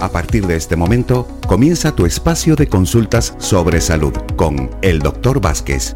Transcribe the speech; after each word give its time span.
A 0.00 0.10
partir 0.10 0.46
de 0.46 0.56
este 0.56 0.76
momento, 0.76 1.26
comienza 1.46 1.94
tu 1.94 2.06
espacio 2.06 2.54
de 2.54 2.68
consultas 2.68 3.34
sobre 3.38 3.80
salud 3.80 4.12
con 4.36 4.70
el 4.82 5.00
Dr. 5.00 5.40
Vázquez. 5.40 5.94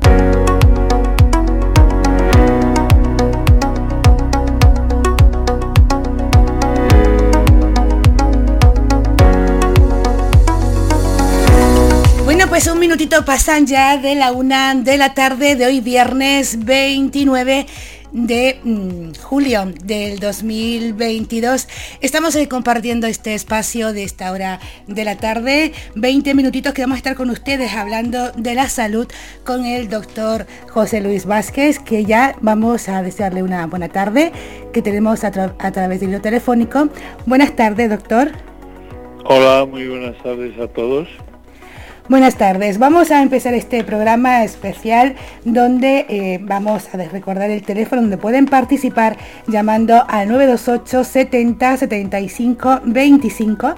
Pues 12.62 12.72
un 12.72 12.78
minutito 12.78 13.24
pasan 13.24 13.66
ya 13.66 13.96
de 13.96 14.14
la 14.14 14.30
una 14.30 14.74
de 14.76 14.96
la 14.96 15.14
tarde 15.14 15.56
de 15.56 15.66
hoy 15.66 15.80
viernes 15.80 16.64
29 16.64 17.66
de 18.12 18.60
mm, 18.62 19.20
julio 19.22 19.72
del 19.84 20.18
2022. 20.18 21.68
Estamos 22.00 22.36
eh, 22.36 22.48
compartiendo 22.48 23.06
este 23.06 23.34
espacio 23.34 23.92
de 23.92 24.04
esta 24.04 24.30
hora 24.30 24.60
de 24.86 25.04
la 25.04 25.16
tarde, 25.16 25.72
20 25.94 26.34
minutitos 26.34 26.74
que 26.74 26.82
vamos 26.82 26.96
a 26.96 26.98
estar 26.98 27.16
con 27.16 27.30
ustedes 27.30 27.72
hablando 27.72 28.30
de 28.32 28.54
la 28.54 28.68
salud 28.68 29.08
con 29.44 29.64
el 29.64 29.88
doctor 29.88 30.46
José 30.68 31.00
Luis 31.00 31.26
Vázquez, 31.26 31.78
que 31.78 32.04
ya 32.04 32.36
vamos 32.40 32.88
a 32.88 33.02
desearle 33.02 33.42
una 33.42 33.66
buena 33.66 33.88
tarde, 33.88 34.32
que 34.72 34.82
tenemos 34.82 35.24
a, 35.24 35.28
a 35.28 35.72
través 35.72 36.00
del 36.00 36.10
hilo 36.10 36.20
telefónico. 36.20 36.88
Buenas 37.26 37.56
tardes, 37.56 37.90
doctor. 37.90 38.30
Hola, 39.24 39.64
muy 39.64 39.88
buenas 39.88 40.20
tardes 40.22 40.58
a 40.58 40.68
todos. 40.68 41.08
Buenas 42.08 42.34
tardes. 42.34 42.78
Vamos 42.78 43.12
a 43.12 43.22
empezar 43.22 43.54
este 43.54 43.84
programa 43.84 44.42
especial 44.42 45.14
donde 45.44 46.04
eh, 46.08 46.40
vamos 46.42 46.92
a 46.92 46.96
recordar 46.96 47.48
el 47.50 47.62
teléfono 47.62 48.02
donde 48.02 48.18
pueden 48.18 48.46
participar 48.46 49.16
llamando 49.46 50.04
al 50.08 50.28
928 50.28 51.04
70 51.04 51.76
75 51.76 52.80
25 52.84 53.74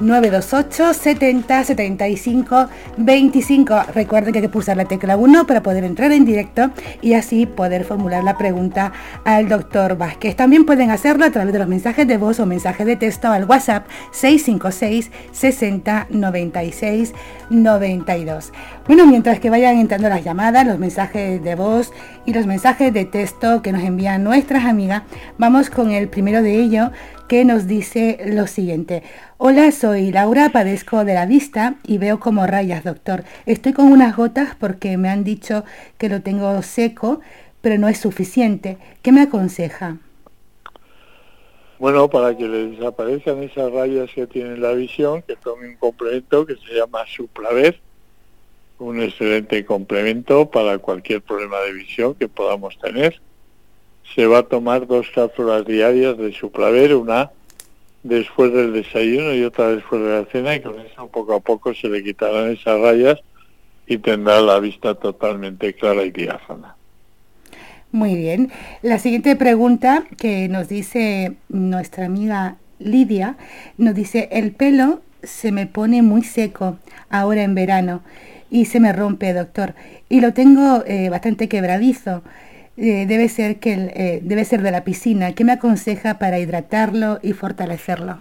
928 0.00 0.94
70 0.94 1.64
75 1.64 2.68
25. 2.96 3.82
Recuerden 3.94 4.32
que 4.32 4.38
hay 4.38 4.42
que 4.42 4.48
pulsar 4.48 4.76
la 4.76 4.84
tecla 4.84 5.16
1 5.16 5.46
para 5.46 5.62
poder 5.62 5.84
entrar 5.84 6.12
en 6.12 6.24
directo 6.24 6.70
y 7.02 7.14
así 7.14 7.46
poder 7.46 7.84
formular 7.84 8.24
la 8.24 8.36
pregunta 8.36 8.92
al 9.24 9.48
doctor 9.48 9.96
Vázquez. 9.96 10.36
También 10.36 10.66
pueden 10.66 10.90
hacerlo 10.90 11.24
a 11.24 11.30
través 11.30 11.52
de 11.52 11.58
los 11.58 11.68
mensajes 11.68 12.06
de 12.06 12.16
voz 12.16 12.40
o 12.40 12.46
mensajes 12.46 12.86
de 12.86 12.96
texto 12.96 13.28
al 13.28 13.44
WhatsApp 13.44 13.86
656 14.12 15.10
60 15.32 16.06
96 16.10 17.14
92. 17.50 18.52
Bueno, 18.86 19.06
mientras 19.06 19.40
que 19.40 19.50
vayan 19.50 19.78
entrando 19.78 20.08
las 20.08 20.24
llamadas, 20.24 20.66
los 20.66 20.78
mensajes 20.78 21.42
de 21.42 21.54
voz 21.54 21.92
y 22.24 22.32
los 22.32 22.46
mensajes 22.46 22.92
de 22.92 23.04
texto 23.04 23.62
que 23.62 23.72
nos 23.72 23.82
envían 23.82 24.24
nuestras 24.24 24.64
amigas, 24.64 25.02
vamos 25.38 25.70
con 25.70 25.90
el 25.90 26.08
primero 26.08 26.42
de 26.42 26.54
ellos 26.54 26.90
que 27.28 27.44
nos 27.44 27.66
dice 27.66 28.18
lo 28.26 28.46
siguiente. 28.46 29.02
Hola, 29.40 29.70
soy 29.70 30.10
Laura, 30.10 30.50
padezco 30.50 31.04
de 31.04 31.14
la 31.14 31.24
vista 31.24 31.76
y 31.86 31.98
veo 31.98 32.18
como 32.18 32.44
rayas, 32.48 32.82
doctor. 32.82 33.22
Estoy 33.46 33.72
con 33.72 33.92
unas 33.92 34.16
gotas 34.16 34.56
porque 34.58 34.96
me 34.96 35.08
han 35.10 35.22
dicho 35.22 35.64
que 35.96 36.08
lo 36.08 36.22
tengo 36.22 36.60
seco, 36.62 37.20
pero 37.60 37.78
no 37.78 37.86
es 37.86 38.00
suficiente. 38.00 38.78
¿Qué 39.00 39.12
me 39.12 39.22
aconseja? 39.22 39.98
Bueno, 41.78 42.10
para 42.10 42.36
que 42.36 42.48
le 42.48 42.70
desaparezcan 42.70 43.44
esas 43.44 43.70
rayas 43.70 44.10
que 44.12 44.26
tiene 44.26 44.56
la 44.56 44.72
visión, 44.72 45.22
que 45.22 45.36
tome 45.36 45.68
un 45.68 45.76
complemento 45.76 46.44
que 46.44 46.56
se 46.56 46.74
llama 46.74 47.04
Suplaver, 47.06 47.78
un 48.80 49.00
excelente 49.00 49.64
complemento 49.64 50.50
para 50.50 50.78
cualquier 50.78 51.22
problema 51.22 51.60
de 51.60 51.74
visión 51.74 52.16
que 52.16 52.26
podamos 52.26 52.76
tener. 52.80 53.20
Se 54.16 54.26
va 54.26 54.38
a 54.38 54.42
tomar 54.42 54.88
dos 54.88 55.06
cápsulas 55.14 55.64
diarias 55.64 56.18
de 56.18 56.32
Suplaver, 56.32 56.96
una 56.96 57.30
después 58.02 58.52
del 58.52 58.72
desayuno 58.72 59.34
y 59.34 59.44
otra 59.44 59.68
después 59.68 60.02
de 60.02 60.08
la 60.08 60.24
cena 60.26 60.54
y 60.54 60.60
con 60.60 60.78
eso 60.80 61.08
poco 61.08 61.34
a 61.34 61.40
poco 61.40 61.74
se 61.74 61.88
le 61.88 62.02
quitarán 62.02 62.50
esas 62.50 62.80
rayas 62.80 63.18
y 63.86 63.98
tendrá 63.98 64.40
la 64.40 64.60
vista 64.60 64.94
totalmente 64.94 65.74
clara 65.74 66.04
y 66.04 66.10
diáfana. 66.10 66.76
Muy 67.90 68.14
bien. 68.16 68.52
La 68.82 68.98
siguiente 68.98 69.34
pregunta 69.34 70.04
que 70.18 70.48
nos 70.48 70.68
dice 70.68 71.36
nuestra 71.48 72.04
amiga 72.04 72.56
Lidia, 72.78 73.36
nos 73.78 73.94
dice, 73.94 74.28
el 74.30 74.52
pelo 74.52 75.00
se 75.22 75.52
me 75.52 75.66
pone 75.66 76.02
muy 76.02 76.22
seco 76.22 76.78
ahora 77.08 77.42
en 77.42 77.54
verano 77.54 78.02
y 78.50 78.66
se 78.66 78.78
me 78.78 78.92
rompe, 78.92 79.32
doctor, 79.32 79.74
y 80.08 80.20
lo 80.20 80.32
tengo 80.32 80.84
eh, 80.86 81.08
bastante 81.08 81.48
quebradizo. 81.48 82.22
Eh, 82.80 83.06
debe 83.06 83.28
ser 83.28 83.58
que 83.58 83.72
eh, 83.72 84.20
debe 84.22 84.44
ser 84.44 84.62
de 84.62 84.70
la 84.70 84.84
piscina. 84.84 85.34
¿Qué 85.34 85.42
me 85.42 85.50
aconseja 85.50 86.20
para 86.20 86.38
hidratarlo 86.38 87.18
y 87.24 87.32
fortalecerlo? 87.32 88.20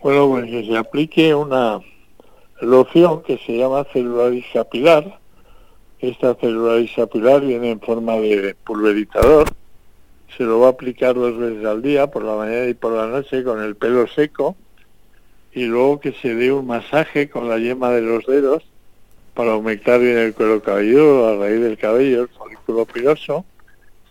Bueno, 0.00 0.26
pues 0.30 0.46
que 0.46 0.64
se 0.64 0.74
aplique 0.74 1.34
una 1.34 1.78
loción 2.62 3.22
que 3.22 3.36
se 3.36 3.58
llama 3.58 3.84
celularis 3.92 4.46
capilar. 4.54 5.18
Esta 6.00 6.34
celularis 6.36 6.92
capilar 6.96 7.42
viene 7.42 7.72
en 7.72 7.80
forma 7.80 8.14
de 8.14 8.56
pulverizador. 8.64 9.48
Se 10.34 10.44
lo 10.44 10.60
va 10.60 10.68
a 10.68 10.70
aplicar 10.70 11.14
dos 11.14 11.36
veces 11.36 11.62
al 11.66 11.82
día, 11.82 12.06
por 12.06 12.24
la 12.24 12.36
mañana 12.36 12.68
y 12.68 12.74
por 12.74 12.92
la 12.92 13.06
noche, 13.06 13.44
con 13.44 13.60
el 13.60 13.76
pelo 13.76 14.06
seco. 14.06 14.56
Y 15.52 15.66
luego 15.66 16.00
que 16.00 16.12
se 16.12 16.34
dé 16.34 16.50
un 16.52 16.66
masaje 16.66 17.28
con 17.28 17.50
la 17.50 17.58
yema 17.58 17.90
de 17.90 18.00
los 18.00 18.24
dedos 18.24 18.71
para 19.34 19.52
aumentar 19.52 20.00
bien 20.00 20.18
el 20.18 20.34
cuero 20.34 20.62
cabelludo, 20.62 21.28
a 21.28 21.36
raíz 21.36 21.60
del 21.60 21.78
cabello, 21.78 22.22
el 22.22 22.28
folículo 22.28 22.84
piloso, 22.86 23.44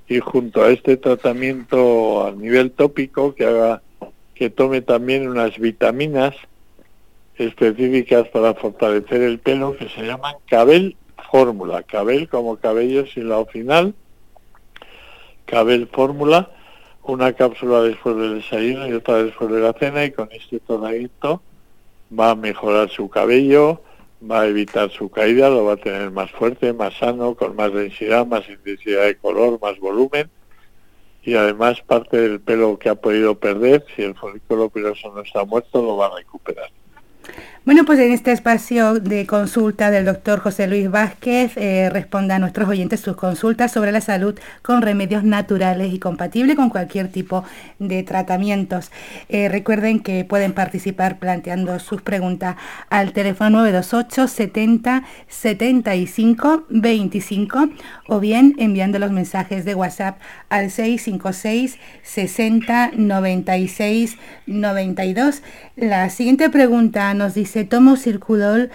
y 0.08 0.20
junto 0.20 0.64
a 0.64 0.72
este 0.72 0.98
tratamiento 0.98 2.26
a 2.26 2.32
nivel 2.32 2.72
tópico 2.72 3.34
que 3.34 3.46
haga 3.46 3.82
que 4.36 4.50
tome 4.50 4.82
también 4.82 5.30
unas 5.30 5.60
vitaminas 5.60 6.36
específicas 7.36 8.28
para 8.30 8.56
fortalecer 8.56 9.22
el 9.22 9.40
pelo 9.40 9.78
que 9.78 9.88
se 9.90 10.02
llaman 10.02 10.36
Cabel 10.50 10.98
Fórmula, 11.32 11.84
Cabel 11.84 12.28
como 12.28 12.58
cabello 12.58 13.06
sin 13.06 13.30
la 13.30 13.46
final, 13.46 13.94
Cabel 15.46 15.88
Fórmula, 15.88 16.50
una 17.04 17.34
cápsula 17.34 17.82
después 17.82 18.16
del 18.16 18.42
desayuno 18.42 18.88
y 18.88 18.94
otra 18.94 19.24
después 19.24 19.52
de 19.52 19.60
la 19.60 19.74
cena 19.74 20.06
y 20.06 20.12
con 20.12 20.30
este 20.32 20.60
tratamiento 20.60 21.42
va 22.18 22.32
a 22.32 22.36
mejorar 22.36 22.90
su 22.90 23.10
cabello, 23.10 23.82
va 24.30 24.42
a 24.42 24.48
evitar 24.48 24.92
su 24.92 25.10
caída, 25.10 25.50
lo 25.50 25.66
va 25.66 25.74
a 25.74 25.78
tener 25.78 26.12
más 26.12 26.32
fuerte, 26.32 26.74
más 26.74 26.94
sano, 26.98 27.36
con 27.36 27.56
más 27.56 27.74
densidad, 27.74 28.26
más 28.26 28.48
intensidad 28.48 29.06
de 29.06 29.18
color, 29.18 29.60
más 29.62 29.80
volumen 29.80 30.30
y 31.24 31.36
además 31.36 31.82
parte 31.82 32.18
del 32.18 32.40
pelo 32.40 32.80
que 32.80 32.90
ha 32.90 32.96
podido 32.96 33.36
perder, 33.36 33.86
si 33.96 34.02
el 34.04 34.16
folículo 34.16 34.70
piloso 34.70 35.12
no 35.14 35.22
está 35.22 35.44
muerto, 35.46 35.82
lo 35.82 35.98
va 35.98 36.08
a 36.08 36.18
recuperar. 36.18 36.70
Bueno, 37.64 37.86
pues 37.86 38.00
en 38.00 38.12
este 38.12 38.32
espacio 38.32 38.96
de 38.96 39.28
consulta 39.28 39.92
del 39.92 40.06
doctor 40.06 40.40
José 40.40 40.66
Luis 40.66 40.90
Vázquez 40.90 41.56
eh, 41.58 41.92
responda 41.92 42.38
a 42.38 42.40
nuestros 42.40 42.68
oyentes 42.68 43.02
sus 43.02 43.16
consultas 43.16 43.72
sobre 43.72 43.92
la 43.92 44.02
salud 44.02 44.34
con 44.64 44.82
remedios 44.82 45.24
naturales 45.24 45.94
y 45.94 46.00
compatibles 46.00 46.56
con 46.56 46.72
cualquier 46.72 47.10
tipo 47.10 47.44
de 47.78 48.02
tratamientos. 48.02 48.90
Eh, 49.30 49.48
recuerden 49.48 50.00
que 50.00 50.26
pueden 50.26 50.54
participar 50.54 51.20
planteando 51.20 51.78
sus 51.78 52.02
preguntas 52.02 52.56
al 52.90 53.14
teléfono 53.14 53.60
928 53.60 54.28
70 54.28 55.04
75 55.28 56.64
25 56.68 57.70
o 58.08 58.20
bien 58.20 58.56
enviando 58.58 58.98
los 58.98 59.12
mensajes 59.12 59.66
de 59.66 59.76
WhatsApp 59.76 60.20
al 60.50 60.72
656 60.72 61.78
60 62.02 62.92
96 62.96 64.18
92. 64.48 65.44
La 65.76 66.10
siguiente 66.10 66.50
pregunta 66.50 67.14
nos 67.14 67.36
dice 67.36 67.51
se 67.52 67.66
tomo 67.66 67.98
circulol 67.98 68.70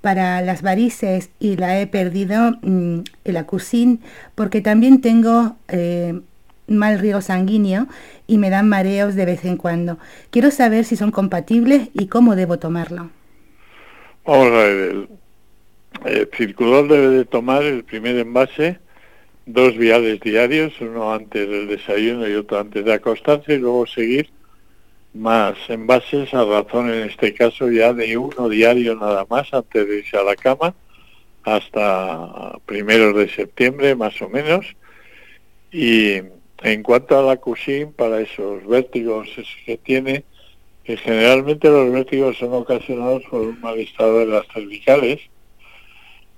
para 0.00 0.40
las 0.40 0.62
varices 0.62 1.30
y 1.40 1.56
la 1.56 1.80
he 1.80 1.86
perdido 1.86 2.52
mm, 2.62 3.00
el 3.24 3.36
acusin 3.36 4.00
porque 4.34 4.60
también 4.60 5.00
tengo 5.00 5.56
eh, 5.68 6.18
mal 6.68 6.98
río 6.98 7.20
sanguíneo 7.20 7.86
y 8.26 8.38
me 8.38 8.48
dan 8.48 8.68
mareos 8.68 9.14
de 9.14 9.26
vez 9.26 9.44
en 9.44 9.56
cuando. 9.56 9.98
Quiero 10.30 10.50
saber 10.50 10.84
si 10.84 10.96
son 10.96 11.10
compatibles 11.10 11.88
y 11.92 12.06
cómo 12.06 12.36
debo 12.36 12.58
tomarlo. 12.58 13.10
Vamos 14.24 14.46
a 14.46 14.64
ver, 14.64 15.08
el, 16.04 16.28
circulol 16.36 16.88
debe 16.88 17.08
de 17.08 17.24
tomar 17.24 17.64
el 17.64 17.82
primer 17.82 18.16
envase 18.16 18.78
dos 19.46 19.76
viales 19.76 20.20
diarios, 20.20 20.72
uno 20.80 21.12
antes 21.12 21.48
del 21.48 21.66
desayuno 21.66 22.28
y 22.28 22.34
otro 22.34 22.60
antes 22.60 22.84
de 22.84 22.92
acostarse 22.92 23.54
y 23.54 23.58
luego 23.58 23.86
seguir 23.86 24.30
más 25.12 25.56
envases 25.68 26.32
a 26.34 26.44
razón 26.44 26.90
en 26.90 27.08
este 27.08 27.34
caso 27.34 27.70
ya 27.70 27.92
de 27.92 28.16
uno 28.16 28.48
diario 28.48 28.94
nada 28.94 29.26
más 29.28 29.52
antes 29.52 29.88
de 29.88 29.98
irse 29.98 30.16
a 30.16 30.22
la 30.22 30.36
cama 30.36 30.74
hasta 31.42 32.58
primeros 32.66 33.16
de 33.16 33.28
septiembre 33.28 33.94
más 33.94 34.20
o 34.22 34.28
menos. 34.28 34.66
Y 35.72 36.20
en 36.62 36.82
cuanto 36.82 37.18
a 37.18 37.22
la 37.22 37.36
cusin 37.36 37.92
para 37.92 38.20
esos 38.20 38.66
vértigos 38.66 39.28
que 39.64 39.76
tiene 39.78 40.24
que 40.84 40.96
generalmente 40.96 41.68
los 41.68 41.92
vértigos 41.92 42.38
son 42.38 42.52
ocasionados 42.54 43.22
por 43.30 43.42
un 43.42 43.60
mal 43.60 43.78
estado 43.78 44.20
de 44.20 44.26
las 44.26 44.46
cervicales 44.52 45.20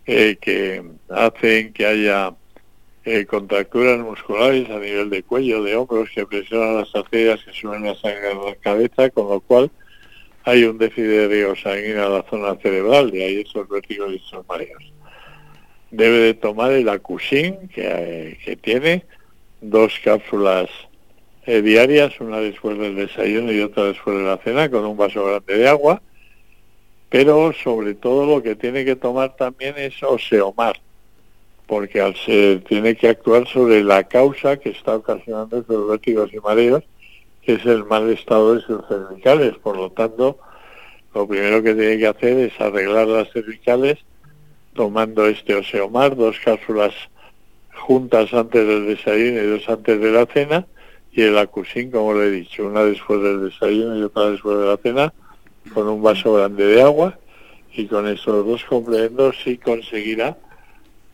eh, 0.06 0.36
que 0.40 0.82
hacen 1.08 1.72
que 1.72 1.86
haya 1.86 2.34
eh, 3.04 3.26
contracturas 3.26 3.98
musculares 3.98 4.68
a 4.70 4.78
nivel 4.78 5.10
de 5.10 5.22
cuello, 5.22 5.62
de 5.62 5.76
hombros, 5.76 6.10
que 6.14 6.26
presionan 6.26 6.76
las 6.76 6.94
arterias 6.94 7.42
que 7.44 7.52
suben 7.52 7.84
la 7.84 7.94
sangre 7.94 8.28
a 8.28 8.34
la 8.34 8.54
cabeza, 8.56 9.10
con 9.10 9.28
lo 9.28 9.40
cual 9.40 9.70
hay 10.44 10.64
un 10.64 10.78
déficit 10.78 11.04
de 11.04 11.28
riego 11.28 11.56
sanguíneo 11.56 12.06
en 12.06 12.12
la 12.12 12.22
zona 12.28 12.54
cerebral 12.56 13.14
y 13.14 13.22
hay 13.22 13.40
esos 13.40 13.68
vértigos 13.68 14.12
y 14.12 14.16
esos 14.16 14.46
mareos. 14.48 14.92
Debe 15.90 16.18
de 16.18 16.34
tomar 16.34 16.72
el 16.72 16.88
acusin 16.88 17.68
que, 17.68 18.38
que 18.44 18.56
tiene 18.56 19.04
dos 19.60 19.92
cápsulas 20.02 20.68
eh, 21.44 21.60
diarias, 21.60 22.20
una 22.20 22.38
después 22.38 22.78
del 22.78 22.96
desayuno 22.96 23.50
y 23.52 23.60
otra 23.60 23.84
después 23.84 24.16
de 24.16 24.24
la 24.24 24.36
cena, 24.38 24.70
con 24.70 24.84
un 24.84 24.96
vaso 24.96 25.24
grande 25.24 25.58
de 25.58 25.68
agua. 25.68 26.02
Pero 27.08 27.52
sobre 27.52 27.94
todo 27.94 28.26
lo 28.26 28.42
que 28.42 28.54
tiene 28.54 28.84
que 28.84 28.96
tomar 28.96 29.36
también 29.36 29.74
es 29.76 30.02
oseomar, 30.02 30.80
porque 31.72 32.02
al 32.02 32.14
ser, 32.16 32.60
tiene 32.64 32.94
que 32.94 33.08
actuar 33.08 33.48
sobre 33.48 33.82
la 33.82 34.04
causa 34.04 34.58
que 34.58 34.68
está 34.68 34.94
ocasionando 34.94 35.56
esos 35.56 35.88
vértigos 35.88 36.30
y 36.34 36.38
mareos 36.38 36.82
que 37.40 37.54
es 37.54 37.64
el 37.64 37.86
mal 37.86 38.10
estado 38.10 38.56
de 38.56 38.60
sus 38.60 38.86
cervicales. 38.86 39.54
Por 39.56 39.78
lo 39.78 39.90
tanto, 39.90 40.38
lo 41.14 41.26
primero 41.26 41.62
que 41.62 41.72
tiene 41.72 41.96
que 41.96 42.08
hacer 42.08 42.36
es 42.40 42.60
arreglar 42.60 43.08
las 43.08 43.32
cervicales 43.32 44.00
tomando 44.74 45.26
este 45.26 45.54
oseomar, 45.54 46.14
dos 46.14 46.36
cápsulas 46.44 46.92
juntas 47.72 48.34
antes 48.34 48.68
del 48.68 48.88
desayuno 48.88 49.42
y 49.42 49.46
dos 49.46 49.66
antes 49.66 49.98
de 49.98 50.10
la 50.10 50.26
cena, 50.26 50.66
y 51.10 51.22
el 51.22 51.38
acusín, 51.38 51.90
como 51.90 52.12
le 52.12 52.26
he 52.26 52.30
dicho, 52.32 52.66
una 52.66 52.84
después 52.84 53.22
del 53.22 53.48
desayuno 53.48 53.96
y 53.96 54.02
otra 54.02 54.28
después 54.28 54.58
de 54.58 54.66
la 54.66 54.76
cena, 54.76 55.14
con 55.72 55.88
un 55.88 56.02
vaso 56.02 56.34
grande 56.34 56.66
de 56.66 56.82
agua, 56.82 57.18
y 57.72 57.86
con 57.86 58.06
esos 58.08 58.46
dos 58.46 58.62
complementos 58.64 59.36
sí 59.42 59.56
conseguirá 59.56 60.36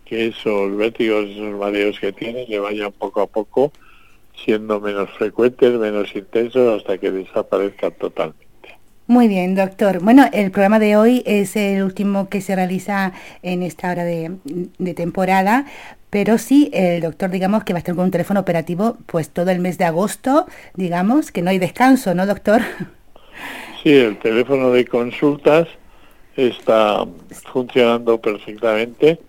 que 0.09 0.29
esos 0.29 0.77
vértigos, 0.77 1.27
esos 1.27 1.59
mareos 1.59 1.99
que 2.01 2.13
tiene, 2.13 2.47
le 2.47 2.59
vayan 2.59 2.93
poco 2.93 3.21
a 3.21 3.27
poco 3.27 3.73
siendo 4.45 4.81
menos 4.81 5.11
frecuentes, 5.11 5.73
menos 5.79 6.15
intensos, 6.15 6.81
hasta 6.81 6.99
que 6.99 7.11
desaparezcan 7.11 7.93
totalmente. 7.93 8.47
Muy 9.07 9.27
bien, 9.27 9.55
doctor. 9.55 10.01
Bueno, 10.01 10.27
el 10.33 10.51
programa 10.51 10.79
de 10.79 10.97
hoy 10.97 11.23
es 11.27 11.57
el 11.57 11.83
último 11.83 12.29
que 12.29 12.41
se 12.41 12.55
realiza 12.55 13.13
en 13.43 13.63
esta 13.63 13.91
hora 13.91 14.05
de, 14.05 14.37
temporada, 14.95 15.67
pero 16.11 16.39
sí, 16.39 16.71
el 16.73 17.01
doctor, 17.01 17.31
digamos, 17.31 17.65
que 17.65 17.73
va 17.73 17.79
a 17.79 17.81
estar 17.81 17.95
con 17.95 18.05
un 18.05 18.11
teléfono 18.11 18.41
operativo 18.41 18.99
pues 19.07 19.31
todo 19.31 19.51
el 19.51 19.61
mes 19.61 19.79
de 19.79 19.87
agosto, 19.87 20.47
digamos, 20.75 21.33
que 21.33 21.43
no 21.43 21.51
hay 21.51 21.59
descanso, 21.59 22.15
¿no, 22.15 22.27
doctor? 22.27 22.63
Sí, 23.85 23.93
el 23.93 24.19
teléfono 24.19 24.73
de 24.73 24.85
consultas 24.85 25.69
está 26.37 27.07
funcionando 27.53 28.21
perfectamente 28.21 29.21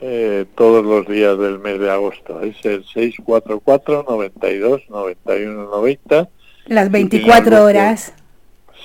eh, 0.00 0.46
todos 0.54 0.84
los 0.84 1.06
días 1.06 1.38
del 1.38 1.58
mes 1.58 1.78
de 1.80 1.90
agosto. 1.90 2.40
Es 2.40 2.56
el 2.64 2.84
644 2.84 4.04
92 4.08 4.82
91 4.88 5.64
90. 5.64 6.28
Las 6.66 6.90
24 6.90 7.64
horas. 7.64 8.12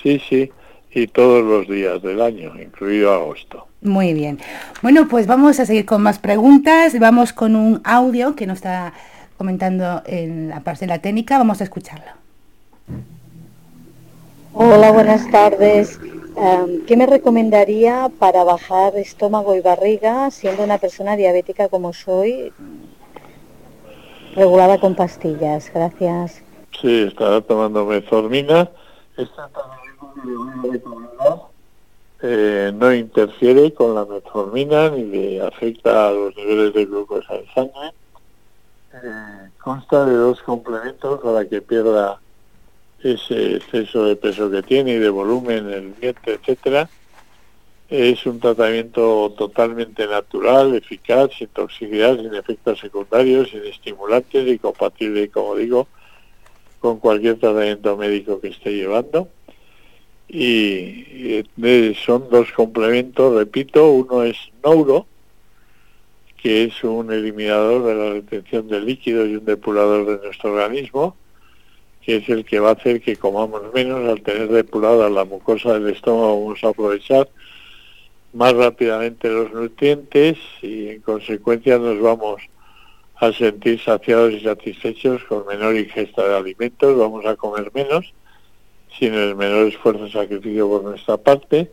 Sí, 0.01 0.21
sí, 0.27 0.51
y 0.91 1.07
todos 1.07 1.43
los 1.43 1.67
días 1.67 2.01
del 2.01 2.21
año, 2.21 2.53
incluido 2.61 3.13
agosto. 3.13 3.67
Muy 3.81 4.13
bien. 4.13 4.39
Bueno, 4.81 5.07
pues 5.09 5.27
vamos 5.27 5.59
a 5.59 5.65
seguir 5.65 5.85
con 5.85 6.01
más 6.01 6.19
preguntas. 6.19 6.97
Vamos 6.99 7.33
con 7.33 7.55
un 7.55 7.81
audio 7.83 8.35
que 8.35 8.47
nos 8.47 8.57
está 8.57 8.93
comentando 9.37 10.01
en 10.05 10.49
la 10.49 10.61
parte 10.61 10.81
de 10.81 10.87
la 10.87 10.99
técnica. 10.99 11.37
Vamos 11.37 11.61
a 11.61 11.65
escucharlo. 11.65 12.22
Hola, 14.55 14.91
buenas 14.91 15.31
tardes. 15.31 15.99
Em, 16.37 16.85
¿Qué 16.85 16.95
me 16.95 17.07
recomendaría 17.07 18.11
para 18.19 18.43
bajar 18.43 18.95
estómago 18.97 19.55
y 19.55 19.61
barriga 19.61 20.29
siendo 20.29 20.63
una 20.63 20.77
persona 20.77 21.15
diabética 21.15 21.69
como 21.69 21.91
soy, 21.91 22.53
regulada 24.35 24.79
con 24.79 24.93
pastillas? 24.93 25.71
Gracias. 25.73 26.43
Sí, 26.79 27.01
estará 27.01 27.41
tomando 27.41 27.83
metformina. 27.83 28.69
Esta 29.17 29.49
eh, 32.21 32.71
no 32.75 32.93
interfiere 32.93 33.73
con 33.73 33.95
la 33.95 34.05
metformina 34.05 34.89
ni 34.91 35.03
le 35.03 35.41
afecta 35.41 36.09
a 36.09 36.11
los 36.11 36.35
niveles 36.35 36.73
de 36.75 36.85
glucosa 36.85 37.35
en 37.35 37.45
sangre. 37.55 37.91
Eh, 38.93 39.49
consta 39.63 40.05
de 40.05 40.13
dos 40.13 40.39
complementos 40.43 41.19
para 41.21 41.43
que 41.49 41.59
pierda 41.59 42.19
ese 43.03 43.55
exceso 43.55 44.05
de 44.05 44.15
peso 44.15 44.49
que 44.49 44.63
tiene 44.63 44.93
y 44.93 44.99
de 44.99 45.09
volumen 45.09 45.69
en 45.69 45.73
el 45.73 45.87
vientre, 45.93 46.33
etcétera. 46.33 46.89
Es 47.89 48.25
un 48.25 48.39
tratamiento 48.39 49.33
totalmente 49.37 50.07
natural, 50.07 50.73
eficaz, 50.75 51.31
sin 51.37 51.47
toxicidad, 51.49 52.17
sin 52.17 52.33
efectos 52.33 52.79
secundarios, 52.79 53.49
sin 53.49 53.63
estimulantes 53.65 54.47
y 54.47 54.57
compatible, 54.57 55.29
como 55.29 55.55
digo, 55.55 55.87
con 56.79 56.99
cualquier 56.99 57.37
tratamiento 57.37 57.95
médico 57.97 58.41
que 58.41 58.47
esté 58.47 58.73
llevando 58.73 59.29
y, 60.33 61.43
son 62.05 62.29
dos 62.29 62.51
complementos, 62.51 63.35
repito, 63.35 63.91
uno 63.91 64.23
es 64.23 64.37
Nouro, 64.63 65.05
que 66.41 66.63
es 66.63 66.83
un 66.83 67.11
eliminador 67.11 67.83
de 67.83 67.95
la 67.95 68.13
retención 68.13 68.67
de 68.67 68.81
líquidos 68.81 69.29
y 69.29 69.35
un 69.35 69.45
depurador 69.45 70.05
de 70.05 70.25
nuestro 70.25 70.53
organismo, 70.53 71.15
que 72.05 72.17
es 72.17 72.29
el 72.29 72.43
que 72.45 72.59
va 72.59 72.69
a 72.69 72.73
hacer 72.73 73.01
que 73.01 73.15
comamos 73.15 73.61
menos 73.73 74.07
al 74.09 74.21
tener 74.21 74.49
depurada 74.49 75.09
la 75.09 75.25
mucosa 75.25 75.73
del 75.73 75.89
estómago, 75.89 76.41
vamos 76.41 76.63
a 76.63 76.69
aprovechar 76.69 77.29
más 78.33 78.53
rápidamente 78.53 79.29
los 79.29 79.53
nutrientes 79.53 80.37
y 80.61 80.89
en 80.89 81.01
consecuencia 81.01 81.77
nos 81.77 82.01
vamos 82.01 82.41
a 83.15 83.31
sentir 83.31 83.79
saciados 83.79 84.33
y 84.33 84.41
satisfechos 84.41 85.23
con 85.25 85.45
menor 85.45 85.75
ingesta 85.75 86.27
de 86.27 86.35
alimentos, 86.35 86.97
vamos 86.97 87.25
a 87.25 87.35
comer 87.35 87.71
menos 87.73 88.13
sin 88.97 89.13
el 89.13 89.35
menor 89.35 89.67
esfuerzo 89.67 90.05
y 90.05 90.11
sacrificio 90.11 90.67
por 90.67 90.83
nuestra 90.83 91.17
parte. 91.17 91.71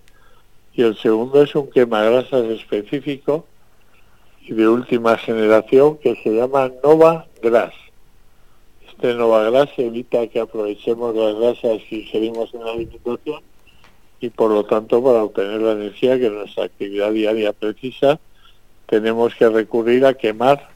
Y 0.72 0.82
el 0.82 0.96
segundo 0.96 1.42
es 1.42 1.54
un 1.54 1.70
quemagrasas 1.70 2.44
específico 2.44 3.46
y 4.42 4.54
de 4.54 4.68
última 4.68 5.16
generación 5.18 5.98
que 5.98 6.16
se 6.22 6.30
llama 6.30 6.70
Nova 6.82 7.26
Gras. 7.42 7.74
Este 9.00 9.14
Nova 9.14 9.48
Gras 9.48 9.70
evita 9.78 10.26
que 10.26 10.40
aprovechemos 10.40 11.16
las 11.16 11.34
grasas 11.34 11.80
que 11.88 12.00
ingerimos 12.00 12.52
en 12.52 12.62
la 12.62 12.72
alimentación 12.72 13.40
y 14.20 14.28
por 14.28 14.50
lo 14.50 14.62
tanto 14.66 15.02
para 15.02 15.24
obtener 15.24 15.62
la 15.62 15.72
energía 15.72 16.18
que 16.18 16.28
nuestra 16.28 16.64
actividad 16.64 17.10
diaria 17.10 17.54
precisa 17.54 18.20
tenemos 18.84 19.34
que 19.36 19.48
recurrir 19.48 20.04
a 20.04 20.12
quemar 20.12 20.68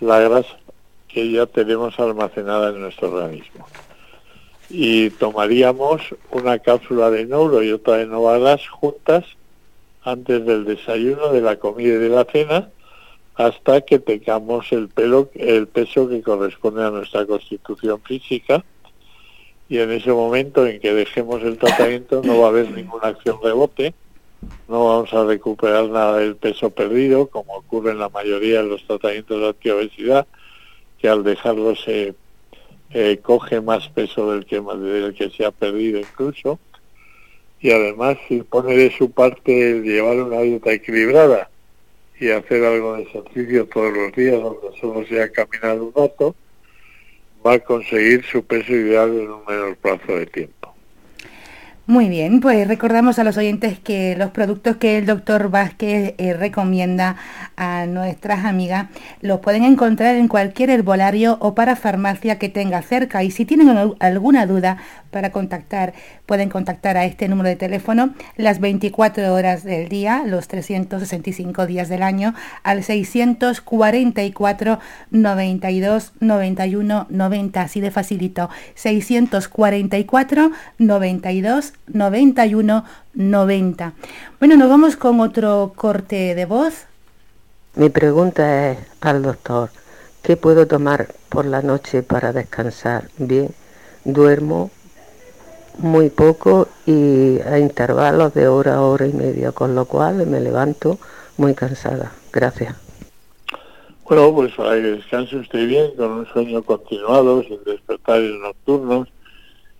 la 0.00 0.20
grasa 0.20 0.54
que 1.08 1.32
ya 1.32 1.46
tenemos 1.46 1.98
almacenada 1.98 2.68
en 2.68 2.82
nuestro 2.82 3.08
organismo. 3.08 3.66
Y 4.68 5.08
tomaríamos 5.08 6.02
una 6.32 6.58
cápsula 6.58 7.10
de 7.10 7.24
Nouro 7.24 7.62
y 7.62 7.72
otra 7.72 7.96
de 7.96 8.04
Novadas 8.04 8.68
juntas 8.68 9.24
antes 10.02 10.44
del 10.44 10.66
desayuno, 10.66 11.32
de 11.32 11.40
la 11.40 11.56
comida 11.56 11.94
y 11.94 11.98
de 12.00 12.08
la 12.10 12.26
cena, 12.26 12.68
hasta 13.36 13.82
que 13.82 13.98
tengamos 13.98 14.72
el, 14.72 14.88
pelo, 14.88 15.30
el 15.34 15.68
peso 15.68 16.08
que 16.08 16.22
corresponde 16.22 16.84
a 16.84 16.90
nuestra 16.90 17.26
constitución 17.26 18.00
física. 18.02 18.64
Y 19.68 19.78
en 19.78 19.90
ese 19.92 20.12
momento 20.12 20.66
en 20.66 20.80
que 20.80 20.94
dejemos 20.94 21.42
el 21.42 21.58
tratamiento 21.58 22.22
no 22.24 22.40
va 22.40 22.46
a 22.46 22.50
haber 22.50 22.70
ninguna 22.70 23.08
acción 23.08 23.38
rebote, 23.42 23.94
no 24.68 24.86
vamos 24.86 25.12
a 25.12 25.24
recuperar 25.24 25.88
nada 25.88 26.18
del 26.18 26.36
peso 26.36 26.70
perdido, 26.70 27.26
como 27.26 27.56
ocurre 27.56 27.90
en 27.90 27.98
la 27.98 28.08
mayoría 28.08 28.62
de 28.62 28.68
los 28.68 28.84
tratamientos 28.86 29.40
de 29.40 29.48
antiobesidad, 29.48 30.26
que 30.98 31.08
al 31.08 31.24
dejarlo 31.24 31.74
se 31.74 32.14
eh, 32.90 33.18
coge 33.20 33.60
más 33.60 33.88
peso 33.88 34.32
del 34.32 34.46
que, 34.46 34.60
del 34.60 35.14
que 35.14 35.30
se 35.30 35.44
ha 35.44 35.50
perdido 35.50 35.98
incluso, 35.98 36.60
y 37.60 37.72
además 37.72 38.16
si 38.28 38.42
pone 38.42 38.76
de 38.76 38.96
su 38.96 39.10
parte 39.10 39.80
llevar 39.80 40.16
una 40.18 40.40
dieta 40.42 40.72
equilibrada 40.72 41.50
y 42.18 42.30
hacer 42.30 42.64
algo 42.64 42.96
de 42.96 43.02
ejercicio 43.02 43.66
todos 43.66 43.92
los 43.92 44.12
días, 44.12 44.40
aunque 44.42 44.78
solo 44.80 45.06
sea 45.06 45.30
caminar 45.30 45.80
un 45.80 45.92
rato, 45.94 46.34
va 47.46 47.54
a 47.54 47.58
conseguir 47.58 48.24
su 48.24 48.44
peso 48.44 48.72
ideal 48.72 49.10
en 49.10 49.30
un 49.30 49.44
menor 49.46 49.76
plazo 49.76 50.16
de 50.16 50.26
tiempo. 50.26 50.56
Muy 51.88 52.08
bien, 52.08 52.40
pues 52.40 52.66
recordamos 52.66 53.20
a 53.20 53.24
los 53.24 53.36
oyentes 53.36 53.78
que 53.78 54.16
los 54.16 54.32
productos 54.32 54.76
que 54.76 54.98
el 54.98 55.06
doctor 55.06 55.52
Vázquez 55.52 56.14
eh, 56.18 56.34
recomienda 56.34 57.14
a 57.56 57.86
nuestras 57.86 58.44
amigas 58.44 58.88
los 59.20 59.38
pueden 59.38 59.62
encontrar 59.62 60.16
en 60.16 60.26
cualquier 60.26 60.70
herbolario 60.70 61.36
o 61.40 61.54
para 61.54 61.76
farmacia 61.76 62.40
que 62.40 62.48
tenga 62.48 62.82
cerca 62.82 63.22
y 63.22 63.30
si 63.30 63.44
tienen 63.44 63.94
alguna 64.00 64.46
duda 64.46 64.78
para 65.16 65.32
contactar 65.32 65.94
pueden 66.26 66.50
contactar 66.50 66.98
a 66.98 67.06
este 67.06 67.26
número 67.26 67.48
de 67.48 67.56
teléfono 67.56 68.10
las 68.36 68.60
24 68.60 69.32
horas 69.32 69.64
del 69.64 69.88
día, 69.88 70.24
los 70.26 70.46
365 70.46 71.64
días 71.64 71.88
del 71.88 72.02
año 72.02 72.34
al 72.62 72.84
644 72.84 74.78
92 75.10 76.12
91 76.20 77.06
90, 77.08 77.60
así 77.62 77.80
de 77.80 77.90
facilito, 77.90 78.50
644 78.74 80.50
92 80.76 81.72
91 81.86 82.84
90. 83.14 83.92
Bueno, 84.38 84.56
nos 84.56 84.68
vamos 84.68 84.96
con 84.96 85.20
otro 85.20 85.72
corte 85.74 86.34
de 86.34 86.44
voz. 86.44 86.84
Mi 87.74 87.88
pregunta 87.88 88.72
es 88.72 88.78
al 89.00 89.22
doctor, 89.22 89.70
¿qué 90.20 90.36
puedo 90.36 90.66
tomar 90.66 91.14
por 91.30 91.46
la 91.46 91.62
noche 91.62 92.02
para 92.02 92.34
descansar? 92.34 93.08
Bien, 93.16 93.48
duermo 94.04 94.70
muy 95.78 96.10
poco 96.10 96.68
y 96.86 97.40
a 97.40 97.58
intervalos 97.58 98.34
de 98.34 98.48
hora, 98.48 98.80
hora 98.80 99.06
y 99.06 99.12
media, 99.12 99.52
con 99.52 99.74
lo 99.74 99.84
cual 99.84 100.26
me 100.26 100.40
levanto 100.40 100.98
muy 101.36 101.54
cansada. 101.54 102.12
Gracias. 102.32 102.76
Bueno, 104.08 104.32
pues 104.32 104.54
para 104.54 104.74
que 104.74 104.92
descanse 104.92 105.36
usted 105.36 105.66
bien, 105.66 105.90
con 105.96 106.10
un 106.10 106.26
sueño 106.26 106.62
continuado, 106.62 107.42
sin 107.42 107.62
despertares 107.64 108.32
nocturnos, 108.40 109.08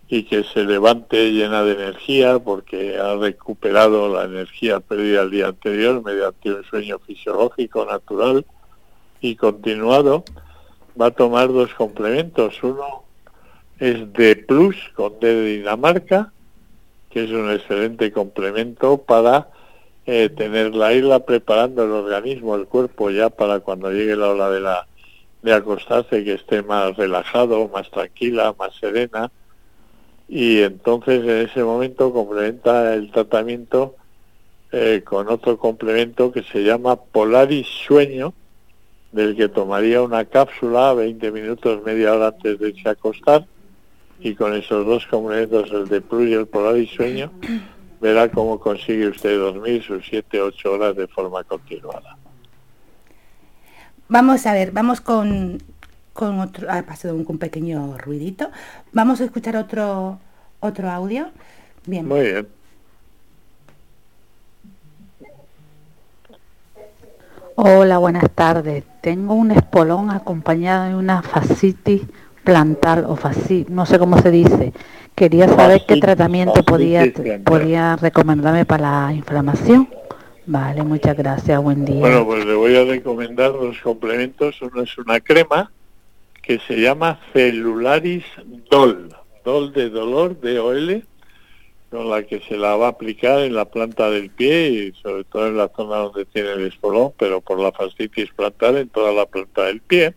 y 0.08 0.24
que 0.24 0.44
se 0.44 0.64
levante 0.64 1.32
llena 1.32 1.62
de 1.62 1.72
energía 1.72 2.38
porque 2.38 2.96
ha 2.98 3.16
recuperado 3.16 4.08
la 4.12 4.24
energía 4.24 4.80
perdida 4.80 5.22
el 5.22 5.30
día 5.30 5.48
anterior 5.48 6.02
mediante 6.04 6.52
un 6.52 6.64
sueño 6.64 6.98
fisiológico 7.00 7.84
natural 7.84 8.44
y 9.20 9.34
continuado, 9.34 10.24
va 11.00 11.06
a 11.06 11.10
tomar 11.10 11.52
dos 11.52 11.74
complementos. 11.74 12.62
Uno 12.62 13.05
es 13.78 14.12
de 14.12 14.36
Plus 14.36 14.76
con 14.94 15.18
D 15.20 15.34
de 15.34 15.56
Dinamarca, 15.58 16.32
que 17.10 17.24
es 17.24 17.30
un 17.30 17.50
excelente 17.50 18.12
complemento 18.12 18.98
para 18.98 19.48
eh, 20.06 20.28
tener 20.28 20.74
la 20.74 20.92
isla 20.92 21.20
preparando 21.20 21.84
el 21.84 21.90
organismo, 21.90 22.54
el 22.56 22.66
cuerpo 22.66 23.10
ya 23.10 23.30
para 23.30 23.60
cuando 23.60 23.90
llegue 23.90 24.16
la 24.16 24.28
hora 24.28 24.50
de 24.50 24.60
la 24.60 24.86
de 25.42 25.52
acostarse 25.52 26.24
que 26.24 26.34
esté 26.34 26.62
más 26.62 26.96
relajado, 26.96 27.68
más 27.68 27.88
tranquila, 27.90 28.54
más 28.58 28.74
serena. 28.80 29.30
Y 30.28 30.62
entonces 30.62 31.22
en 31.22 31.48
ese 31.48 31.62
momento 31.62 32.12
complementa 32.12 32.94
el 32.94 33.12
tratamiento 33.12 33.94
eh, 34.72 35.02
con 35.04 35.28
otro 35.28 35.56
complemento 35.56 36.32
que 36.32 36.42
se 36.42 36.64
llama 36.64 36.96
Polaris 36.96 37.68
Sueño, 37.86 38.34
del 39.12 39.36
que 39.36 39.48
tomaría 39.48 40.02
una 40.02 40.24
cápsula 40.24 40.92
20 40.94 41.30
minutos, 41.30 41.84
media 41.84 42.14
hora 42.14 42.28
antes 42.28 42.58
de 42.58 42.70
irse 42.70 42.88
a 42.88 42.92
acostar, 42.92 43.46
y 44.20 44.34
con 44.34 44.54
esos 44.54 44.86
dos 44.86 45.06
complementos, 45.06 45.70
el 45.72 45.88
de 45.88 46.00
Plus 46.00 46.28
y 46.28 46.34
el 46.34 46.46
Polaris 46.46 46.90
Sueño, 46.90 47.32
verá 48.00 48.30
cómo 48.30 48.58
consigue 48.58 49.08
usted 49.08 49.38
dormir 49.38 49.82
sus 49.82 50.04
7, 50.08 50.40
8 50.40 50.72
horas 50.72 50.96
de 50.96 51.06
forma 51.06 51.44
continuada. 51.44 52.16
Vamos 54.08 54.46
a 54.46 54.52
ver, 54.52 54.70
vamos 54.72 55.00
con 55.00 55.58
con 56.16 56.40
otro, 56.40 56.66
ha 56.70 56.82
pasado 56.82 57.14
un, 57.14 57.26
un, 57.28 57.38
pequeño 57.38 57.98
ruidito. 57.98 58.50
Vamos 58.92 59.20
a 59.20 59.24
escuchar 59.24 59.54
otro, 59.56 60.18
otro 60.60 60.90
audio. 60.90 61.28
Bien. 61.84 62.08
Muy 62.08 62.20
bien. 62.20 62.48
Hola, 67.54 67.98
buenas 67.98 68.30
tardes. 68.34 68.84
Tengo 69.00 69.34
un 69.34 69.50
espolón 69.50 70.10
acompañado 70.10 70.88
de 70.88 70.94
una 70.94 71.22
fascitis 71.22 72.02
plantar 72.46 73.04
o 73.08 73.16
fascitis, 73.16 73.68
no 73.68 73.84
sé 73.84 73.98
cómo 73.98 74.22
se 74.22 74.30
dice. 74.30 74.72
Quería 75.16 75.48
saber 75.48 75.82
qué 75.86 75.96
tratamiento 75.96 76.62
podía, 76.62 77.12
podía 77.44 77.96
recomendarme 77.96 78.64
para 78.64 79.06
la 79.06 79.12
inflamación. 79.12 79.88
Vale, 80.46 80.84
muchas 80.84 81.16
gracias, 81.16 81.60
buen 81.60 81.84
día. 81.84 81.98
Bueno, 81.98 82.24
pues 82.24 82.46
le 82.46 82.54
voy 82.54 82.76
a 82.76 82.84
recomendar 82.84 83.52
dos 83.52 83.76
complementos. 83.82 84.62
Uno 84.62 84.82
es 84.82 84.96
una 84.96 85.18
crema 85.18 85.72
que 86.40 86.60
se 86.60 86.80
llama 86.80 87.18
Celularis 87.32 88.24
Dol, 88.70 89.12
Dol 89.44 89.72
de 89.72 89.90
dolor, 89.90 90.40
D-O-L, 90.40 91.02
con 91.90 92.08
la 92.08 92.22
que 92.22 92.40
se 92.48 92.56
la 92.56 92.76
va 92.76 92.86
a 92.86 92.90
aplicar 92.90 93.40
en 93.40 93.56
la 93.56 93.64
planta 93.64 94.08
del 94.08 94.30
pie 94.30 94.68
y 94.68 94.92
sobre 95.02 95.24
todo 95.24 95.48
en 95.48 95.56
la 95.56 95.68
zona 95.74 95.96
donde 95.96 96.24
tiene 96.26 96.52
el 96.52 96.66
espolón, 96.66 97.12
pero 97.18 97.40
por 97.40 97.58
la 97.58 97.72
fascitis 97.72 98.30
plantar 98.30 98.76
en 98.76 98.88
toda 98.88 99.12
la 99.12 99.26
planta 99.26 99.64
del 99.64 99.80
pie. 99.80 100.14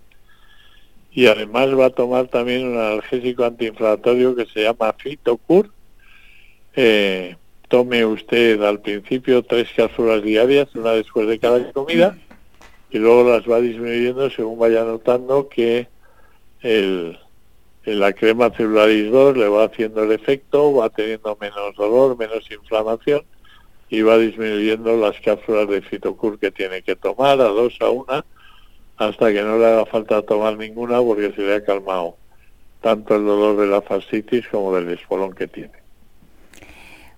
Y 1.12 1.28
además 1.28 1.68
va 1.78 1.88
a 1.88 1.89
tomar 1.89 2.28
también 2.28 2.68
un 2.68 2.78
analgésico 2.78 3.44
antiinflamatorio 3.44 4.36
que 4.36 4.46
se 4.46 4.63
llama 4.63 4.94
Fitocur. 4.98 5.72
Eh, 6.75 7.36
tome 7.68 8.06
usted 8.06 8.62
al 8.62 8.80
principio 8.80 9.44
tres 9.44 9.70
cápsulas 9.75 10.24
diarias, 10.24 10.74
una 10.75 10.92
después 10.92 11.28
de 11.28 11.39
cada 11.39 11.72
comida, 11.72 12.18
y 12.92 13.00
luego 13.00 13.30
las 13.30 13.50
va 13.50 13.60
disminuyendo 13.60 14.30
según 14.30 14.60
vaya 14.60 14.84
notando 14.84 15.50
que 15.50 15.88
el, 16.62 17.18
la 17.86 18.13
crema 18.13 18.50
celularis 18.51 19.12
2 19.12 19.38
le 19.38 19.48
va 19.48 19.66
haciendo 19.66 20.04
el 20.04 20.12
efecto, 20.12 20.74
va 20.74 20.89
teniendo 20.89 21.38
menos 21.39 21.75
dolor, 21.75 22.18
menos 22.18 22.50
inflamación 22.51 23.24
y 23.89 24.01
va 24.01 24.18
disminuyendo 24.18 24.98
las 24.98 25.20
cápsulas 25.22 25.68
de 25.68 25.82
fitocur 25.82 26.38
que 26.39 26.51
tiene 26.51 26.82
que 26.82 26.96
tomar 26.96 27.42
a 27.42 27.46
dos 27.46 27.78
a 27.80 27.89
una 27.89 28.25
hasta 29.00 29.32
que 29.32 29.41
no 29.41 29.58
le 29.58 29.65
haga 29.65 29.86
falta 29.86 30.22
tomar 30.22 30.58
ninguna 30.58 31.01
porque 31.01 31.32
se 31.32 31.41
le 31.41 31.56
ha 31.56 31.63
calmado 31.63 32.18
tanto 32.82 33.15
el 33.15 33.25
dolor 33.25 33.58
de 33.58 33.68
la 33.68 33.82
fascitis 33.82 34.48
como 34.48 34.75
del 34.75 34.89
espolón 34.89 35.34
que 35.34 35.48
tiene. 35.48 35.72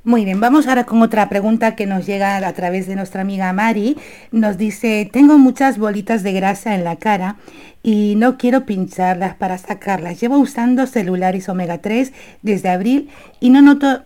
Muy 0.04 0.26
bien, 0.26 0.40
vamos 0.40 0.68
ahora 0.68 0.86
con 0.86 1.02
otra 1.04 1.30
pregunta 1.30 1.76
que 1.76 1.86
nos 1.86 2.08
llega 2.08 2.38
a 2.38 2.54
través 2.54 2.88
de 2.88 2.96
nuestra 2.96 3.22
amiga 3.22 3.54
Mari. 3.54 3.98
Nos 4.32 4.58
dice, 4.58 5.08
tengo 5.12 5.38
muchas 5.38 5.78
bolitas 5.78 6.24
de 6.24 6.34
grasa 6.34 6.74
en 6.74 6.84
la 6.84 6.96
cara 6.96 7.36
y 7.84 8.16
no 8.16 8.38
quiero 8.38 8.66
pincharlas 8.66 9.36
para 9.36 9.60
sacarlas. 9.60 10.20
Llevo 10.20 10.40
usando 10.40 10.88
celulares 10.88 11.50
omega 11.50 11.80
3 11.80 12.14
desde 12.42 12.70
abril 12.70 13.10
y 13.40 13.52
no 13.52 13.62
noto 13.62 14.04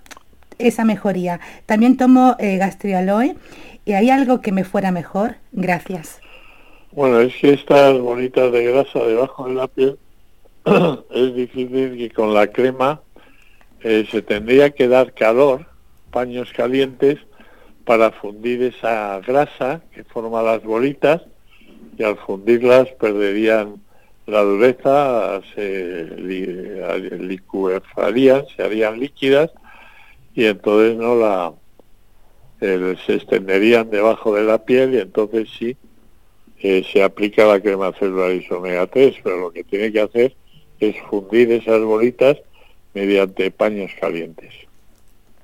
esa 0.60 0.84
mejoría. 0.84 1.40
También 1.66 1.96
tomo 1.96 2.36
eh, 2.40 2.58
gastrialoe 2.58 3.38
y 3.86 3.94
hay 3.94 4.10
algo 4.10 4.42
que 4.42 4.52
me 4.52 4.66
fuera 4.66 4.92
mejor. 4.92 5.36
Gracias. 5.54 6.20
Bueno, 6.96 7.20
es 7.20 7.36
que 7.36 7.52
estas 7.52 8.00
bolitas 8.00 8.52
de 8.54 8.72
grasa 8.72 9.04
debajo 9.04 9.50
de 9.50 9.54
la 9.54 9.68
piel 9.68 10.00
es 11.12 11.36
difícil 11.36 11.98
que 11.98 12.10
con 12.10 12.34
la 12.34 12.48
crema 12.48 13.02
eh, 13.82 14.08
se 14.10 14.22
tendría 14.22 14.70
que 14.70 14.88
dar 14.88 15.14
calor 15.14 15.66
paños 16.10 16.54
calientes 16.56 17.20
para 17.84 18.12
fundir 18.12 18.64
esa 18.64 19.20
grasa 19.20 19.82
que 19.94 20.06
forma 20.06 20.42
las 20.42 20.64
bolitas 20.64 21.22
y 21.98 22.04
al 22.04 22.16
fundirlas 22.16 22.88
perderían 22.94 23.82
la 24.26 24.44
dureza, 24.44 25.42
se 25.54 26.06
licuefarían, 26.16 28.46
se 28.56 28.64
harían 28.64 29.02
líquidas 29.02 29.52
y 30.34 30.46
entonces 30.46 30.96
no 30.96 31.18
la 31.18 31.52
se 32.62 33.16
extenderían 33.16 33.90
debajo 33.90 34.34
de 34.34 34.46
la 34.46 34.64
piel 34.64 34.94
y 34.94 35.00
entonces 35.00 35.50
sí 35.60 35.76
se 36.92 37.04
aplica 37.04 37.46
la 37.46 37.60
crema 37.60 37.94
celular 37.94 38.32
omega 38.50 38.88
3, 38.88 39.16
pero 39.24 39.38
lo 39.38 39.52
que 39.52 39.64
tiene 39.64 39.92
que 39.92 40.02
hacer 40.02 40.36
es 40.80 40.96
fundir 41.10 41.52
esas 41.52 41.82
bolitas 41.82 42.38
mediante 42.94 43.52
paños 43.52 43.92
calientes. 44.00 44.54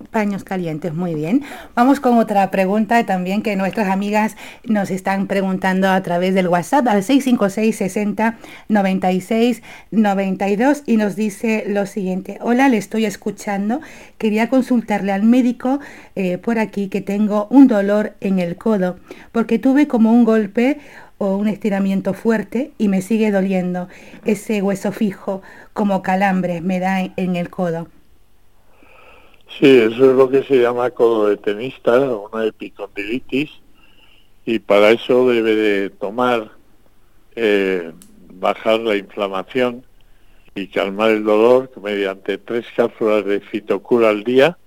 Paños 0.09 0.43
calientes, 0.43 0.93
muy 0.93 1.13
bien. 1.13 1.43
Vamos 1.75 1.99
con 1.99 2.17
otra 2.17 2.49
pregunta 2.49 3.05
también 3.05 3.43
que 3.43 3.55
nuestras 3.55 3.87
amigas 3.87 4.35
nos 4.65 4.89
están 4.89 5.27
preguntando 5.27 5.89
a 5.89 6.01
través 6.01 6.33
del 6.33 6.47
WhatsApp 6.47 6.87
al 6.87 7.03
656 7.03 7.75
60 7.75 8.37
96 8.67 9.61
92 9.91 10.83
y 10.87 10.97
nos 10.97 11.15
dice 11.15 11.65
lo 11.67 11.85
siguiente. 11.85 12.39
Hola, 12.41 12.67
le 12.67 12.77
estoy 12.77 13.05
escuchando. 13.05 13.79
Quería 14.17 14.49
consultarle 14.49 15.11
al 15.11 15.23
médico 15.23 15.79
eh, 16.15 16.37
por 16.37 16.57
aquí 16.57 16.89
que 16.89 17.01
tengo 17.01 17.47
un 17.49 17.67
dolor 17.67 18.13
en 18.21 18.39
el 18.39 18.55
codo 18.55 18.97
porque 19.31 19.59
tuve 19.59 19.87
como 19.87 20.11
un 20.11 20.23
golpe 20.23 20.79
o 21.21 21.37
un 21.37 21.47
estiramiento 21.47 22.15
fuerte 22.15 22.71
y 22.79 22.87
me 22.87 23.03
sigue 23.03 23.29
doliendo. 23.29 23.87
Ese 24.25 24.63
hueso 24.63 24.91
fijo 24.91 25.43
como 25.71 26.01
calambre 26.01 26.61
me 26.61 26.79
da 26.79 26.99
en 27.15 27.35
el 27.35 27.51
codo. 27.51 27.87
Sí, 29.59 29.67
eso 29.67 30.09
es 30.09 30.17
lo 30.17 30.31
que 30.31 30.41
se 30.41 30.55
llama 30.55 30.89
codo 30.89 31.27
de 31.27 31.37
tenista, 31.37 31.99
una 31.99 32.45
epicondilitis, 32.45 33.51
y 34.45 34.57
para 34.57 34.89
eso 34.89 35.29
debe 35.29 35.55
de 35.55 35.89
tomar, 35.91 36.49
eh, 37.35 37.91
bajar 38.33 38.79
la 38.79 38.95
inflamación 38.95 39.85
y 40.55 40.69
calmar 40.69 41.11
el 41.11 41.23
dolor 41.23 41.69
mediante 41.83 42.39
tres 42.39 42.65
cápsulas 42.75 43.25
de 43.25 43.41
fitocura 43.41 44.09
al 44.09 44.23
día, 44.23 44.57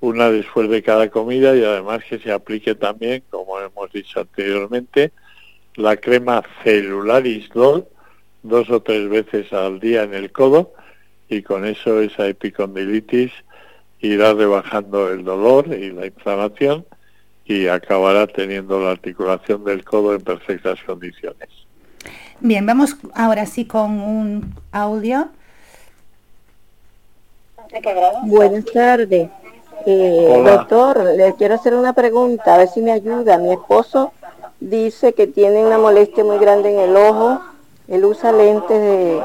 una 0.00 0.30
después 0.30 0.70
de 0.70 0.82
cada 0.82 1.10
comida 1.10 1.54
y 1.54 1.62
además 1.62 2.02
que 2.08 2.18
se 2.18 2.32
aplique 2.32 2.74
también, 2.74 3.22
como 3.28 3.60
hemos 3.60 3.92
dicho 3.92 4.20
anteriormente, 4.20 5.12
la 5.76 5.96
crema 5.96 6.42
celularis 6.62 7.48
DOL 7.50 7.86
dos 8.42 8.70
o 8.70 8.80
tres 8.80 9.08
veces 9.08 9.52
al 9.52 9.80
día 9.80 10.02
en 10.02 10.14
el 10.14 10.30
codo 10.30 10.72
y 11.28 11.42
con 11.42 11.64
eso 11.66 12.00
esa 12.00 12.28
epicondilitis 12.28 13.32
irá 14.00 14.34
rebajando 14.34 15.10
el 15.10 15.24
dolor 15.24 15.66
y 15.68 15.90
la 15.90 16.06
inflamación 16.06 16.84
y 17.46 17.66
acabará 17.68 18.26
teniendo 18.26 18.80
la 18.80 18.90
articulación 18.90 19.64
del 19.64 19.84
codo 19.84 20.14
en 20.14 20.20
perfectas 20.20 20.78
condiciones. 20.84 21.48
Bien, 22.40 22.64
vamos 22.66 22.96
ahora 23.14 23.46
sí 23.46 23.64
con 23.64 24.00
un 24.00 24.54
audio. 24.72 25.28
Buenas 28.24 28.64
tardes. 28.66 29.30
Eh, 29.86 30.42
doctor, 30.44 31.02
le 31.16 31.34
quiero 31.34 31.54
hacer 31.54 31.74
una 31.74 31.92
pregunta, 31.92 32.54
a 32.54 32.58
ver 32.58 32.68
si 32.68 32.80
me 32.80 32.92
ayuda. 32.92 33.38
Mi 33.38 33.52
esposo 33.52 34.12
dice 34.64 35.12
que 35.12 35.26
tiene 35.26 35.64
una 35.64 35.78
molestia 35.78 36.24
muy 36.24 36.38
grande 36.38 36.72
en 36.72 36.78
el 36.78 36.96
ojo. 36.96 37.40
Él 37.88 38.04
usa 38.04 38.32
lentes 38.32 38.80
de 38.80 39.22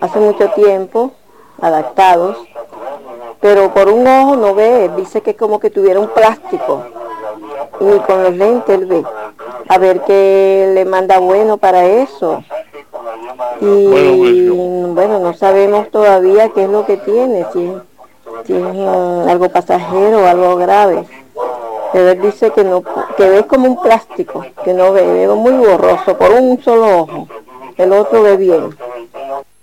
hace 0.00 0.18
mucho 0.20 0.50
tiempo, 0.50 1.12
adaptados, 1.60 2.36
pero 3.40 3.74
por 3.74 3.88
un 3.88 4.06
ojo 4.06 4.36
no 4.36 4.54
ve, 4.54 4.90
dice 4.96 5.20
que 5.20 5.30
es 5.30 5.36
como 5.36 5.58
que 5.58 5.70
tuviera 5.70 5.98
un 5.98 6.08
plástico, 6.08 6.84
y 7.80 7.98
con 8.00 8.22
los 8.22 8.36
lentes 8.36 8.78
él 8.78 8.86
ve. 8.86 9.04
A 9.68 9.78
ver 9.78 10.00
qué 10.02 10.70
le 10.74 10.84
manda 10.84 11.18
bueno 11.18 11.56
para 11.56 11.84
eso. 11.86 12.44
Y 13.60 14.48
bueno, 14.48 15.18
no 15.18 15.34
sabemos 15.34 15.90
todavía 15.90 16.50
qué 16.50 16.64
es 16.64 16.70
lo 16.70 16.84
que 16.84 16.96
tiene, 16.98 17.46
si, 17.52 17.72
si 18.46 18.52
es 18.54 18.62
mm, 18.62 19.28
algo 19.28 19.48
pasajero 19.48 20.22
o 20.22 20.26
algo 20.26 20.56
grave. 20.56 21.04
Él 21.94 22.20
dice 22.22 22.50
que 22.52 22.64
no, 22.64 22.82
que 23.16 23.28
ve 23.28 23.46
como 23.46 23.68
un 23.68 23.82
plástico, 23.82 24.44
que 24.64 24.72
no 24.72 24.92
ve, 24.92 25.02
ve 25.02 25.28
muy 25.28 25.52
borroso, 25.52 26.16
por 26.16 26.30
un 26.30 26.62
solo 26.62 27.00
ojo. 27.00 27.28
El 27.76 27.92
otro 27.92 28.22
ve 28.22 28.36
bien. 28.36 28.70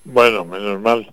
Bueno, 0.04 0.46
menos 0.46 0.80
mal. 0.80 1.12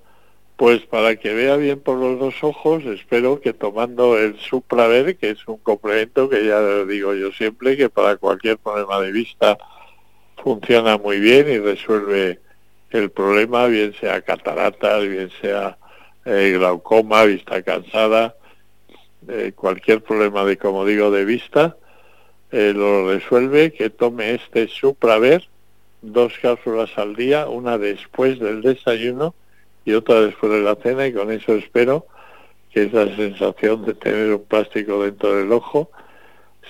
Pues 0.56 0.80
para 0.86 1.16
que 1.16 1.34
vea 1.34 1.56
bien 1.56 1.80
por 1.80 1.98
los 1.98 2.18
dos 2.18 2.42
ojos, 2.42 2.82
espero 2.84 3.40
que 3.40 3.52
tomando 3.52 4.16
el 4.16 4.38
Supraver, 4.38 5.16
que 5.16 5.30
es 5.30 5.46
un 5.46 5.58
complemento 5.58 6.30
que 6.30 6.46
ya 6.46 6.60
digo 6.84 7.12
yo 7.12 7.30
siempre, 7.32 7.76
que 7.76 7.90
para 7.90 8.16
cualquier 8.16 8.56
problema 8.56 9.00
de 9.00 9.12
vista 9.12 9.58
funciona 10.42 10.96
muy 10.96 11.20
bien 11.20 11.46
y 11.50 11.58
resuelve 11.58 12.40
el 12.90 13.10
problema, 13.10 13.66
bien 13.66 13.94
sea 14.00 14.22
catarata, 14.22 14.98
bien 14.98 15.30
sea 15.42 15.76
eh, 16.24 16.54
glaucoma, 16.56 17.24
vista 17.24 17.60
cansada, 17.62 18.34
eh, 19.28 19.52
cualquier 19.54 20.02
problema 20.02 20.44
de, 20.44 20.56
como 20.56 20.84
digo, 20.84 21.10
de 21.10 21.24
vista, 21.24 21.76
eh, 22.52 22.72
lo 22.74 23.12
resuelve, 23.12 23.72
que 23.72 23.90
tome 23.90 24.34
este 24.34 24.68
Supraver, 24.68 25.48
dos 26.02 26.34
cápsulas 26.40 26.90
al 26.96 27.16
día, 27.16 27.48
una 27.48 27.78
después 27.78 28.38
del 28.38 28.62
desayuno, 28.62 29.34
y 29.86 29.92
otra 29.94 30.20
después 30.20 30.52
de 30.52 30.60
la 30.60 30.74
cena 30.74 31.06
y 31.06 31.12
con 31.14 31.32
eso 31.32 31.54
espero 31.54 32.06
que 32.70 32.82
esa 32.82 33.06
sensación 33.16 33.86
de 33.86 33.94
tener 33.94 34.34
un 34.34 34.44
plástico 34.44 35.04
dentro 35.04 35.34
del 35.34 35.50
ojo 35.52 35.90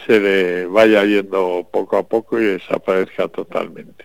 se 0.07 0.21
le 0.21 0.67
vaya 0.67 1.03
yendo 1.05 1.67
poco 1.73 1.97
a 1.97 2.03
poco 2.03 2.39
y 2.39 2.45
desaparezca 2.45 3.27
totalmente. 3.29 4.05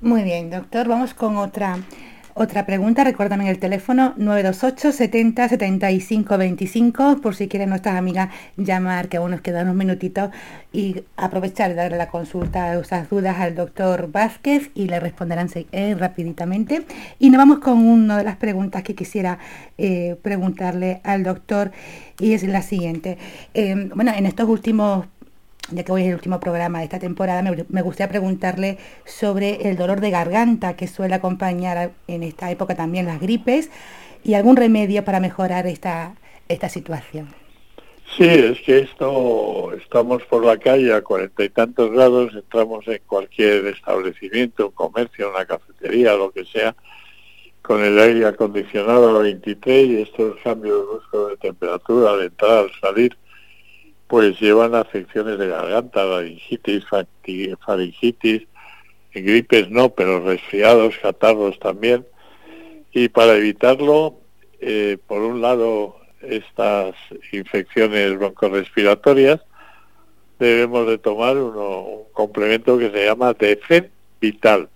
Muy 0.00 0.22
bien, 0.22 0.50
doctor. 0.50 0.86
Vamos 0.86 1.12
con 1.12 1.36
otra 1.36 1.78
otra 2.36 2.66
pregunta, 2.66 3.04
recuérdame 3.04 3.48
el 3.48 3.60
teléfono 3.60 4.12
928 4.16 4.90
70 4.90 5.48
75 5.48 6.36
25 6.36 7.20
por 7.22 7.36
si 7.36 7.46
quieren 7.46 7.68
nuestras 7.68 7.94
amigas 7.94 8.30
llamar, 8.56 9.08
que 9.08 9.18
aún 9.18 9.30
nos 9.30 9.40
quedan 9.40 9.66
unos 9.66 9.76
minutitos 9.76 10.30
y 10.72 11.04
aprovechar 11.16 11.70
de 11.70 11.76
darle 11.76 11.96
la 11.96 12.08
consulta 12.08 12.64
a 12.64 12.80
esas 12.80 13.08
dudas 13.08 13.38
al 13.38 13.54
doctor 13.54 14.10
Vázquez 14.10 14.72
y 14.74 14.88
le 14.88 14.98
responderán 14.98 15.48
eh, 15.54 15.94
rapiditamente. 15.94 16.84
Y 17.20 17.30
nos 17.30 17.38
vamos 17.38 17.60
con 17.60 17.78
una 17.78 18.18
de 18.18 18.24
las 18.24 18.36
preguntas 18.36 18.82
que 18.82 18.96
quisiera 18.96 19.38
eh, 19.78 20.16
preguntarle 20.20 21.00
al 21.04 21.22
doctor 21.22 21.70
y 22.18 22.32
es 22.32 22.42
la 22.42 22.62
siguiente. 22.62 23.16
Eh, 23.54 23.90
bueno, 23.94 24.12
en 24.12 24.26
estos 24.26 24.48
últimos 24.48 25.06
ya 25.70 25.82
que 25.84 25.92
hoy 25.92 26.02
es 26.02 26.08
el 26.08 26.14
último 26.14 26.40
programa 26.40 26.78
de 26.78 26.84
esta 26.84 26.98
temporada, 26.98 27.42
me, 27.42 27.82
gustaría 27.82 28.10
preguntarle 28.10 28.78
sobre 29.04 29.68
el 29.68 29.76
dolor 29.76 30.00
de 30.00 30.10
garganta 30.10 30.76
que 30.76 30.86
suele 30.86 31.14
acompañar 31.14 31.92
en 32.06 32.22
esta 32.22 32.50
época 32.50 32.74
también 32.74 33.06
las 33.06 33.20
gripes 33.20 33.70
y 34.22 34.34
algún 34.34 34.56
remedio 34.56 35.04
para 35.04 35.20
mejorar 35.20 35.66
esta, 35.66 36.14
esta 36.48 36.68
situación. 36.68 37.28
Sí, 38.16 38.24
es 38.24 38.60
que 38.60 38.80
esto, 38.80 39.72
estamos 39.72 40.22
por 40.24 40.44
la 40.44 40.58
calle 40.58 40.92
a 40.92 41.02
cuarenta 41.02 41.42
y 41.42 41.48
tantos 41.48 41.90
grados, 41.90 42.32
entramos 42.34 42.86
en 42.86 43.00
cualquier 43.06 43.66
establecimiento, 43.66 44.66
un 44.66 44.72
comercio, 44.72 45.30
una 45.30 45.44
cafetería, 45.44 46.14
lo 46.14 46.30
que 46.30 46.44
sea, 46.44 46.76
con 47.62 47.82
el 47.82 47.98
aire 47.98 48.26
acondicionado 48.26 49.16
a 49.16 49.22
23 49.22 49.86
y 49.88 50.02
estos 50.02 50.36
cambios 50.44 50.86
bruscos 50.86 51.30
de 51.30 51.36
temperatura 51.38 52.12
al 52.12 52.22
entrar, 52.22 52.64
al 52.64 52.70
salir, 52.80 53.16
pues 54.06 54.40
llevan 54.40 54.74
afecciones 54.74 55.38
de 55.38 55.48
garganta, 55.48 56.04
laringitis, 56.04 56.84
faringitis, 57.64 58.42
gripes 59.12 59.70
no, 59.70 59.90
pero 59.90 60.20
resfriados, 60.20 60.96
catarros 60.98 61.58
también. 61.58 62.06
Y 62.92 63.08
para 63.08 63.36
evitarlo, 63.36 64.18
eh, 64.60 64.98
por 65.06 65.22
un 65.22 65.40
lado, 65.40 65.96
estas 66.20 66.94
infecciones 67.32 68.16
broncorespiratorias, 68.18 69.40
debemos 70.38 70.86
de 70.86 70.98
tomar 70.98 71.36
un 71.36 72.04
complemento 72.12 72.78
que 72.78 72.90
se 72.90 73.04
llama 73.04 73.34
Defen 73.34 73.90
Vital. 74.20 74.68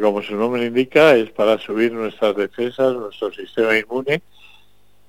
como 0.00 0.22
su 0.22 0.36
nombre 0.36 0.66
indica, 0.66 1.16
es 1.16 1.30
para 1.30 1.58
subir 1.58 1.92
nuestras 1.92 2.36
defensas, 2.36 2.94
nuestro 2.94 3.32
sistema 3.32 3.78
inmune, 3.78 4.20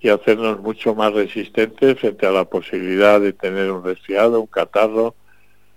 y 0.02 0.10
hacernos 0.10 0.60
mucho 0.60 0.96
más 0.96 1.14
resistentes 1.14 2.00
frente 2.00 2.26
a 2.26 2.32
la 2.32 2.46
posibilidad 2.46 3.22
de 3.22 3.34
tener 3.34 3.72
un 3.72 3.84
resfriado, 3.84 4.42
un 4.42 4.48
catarro, 4.48 5.14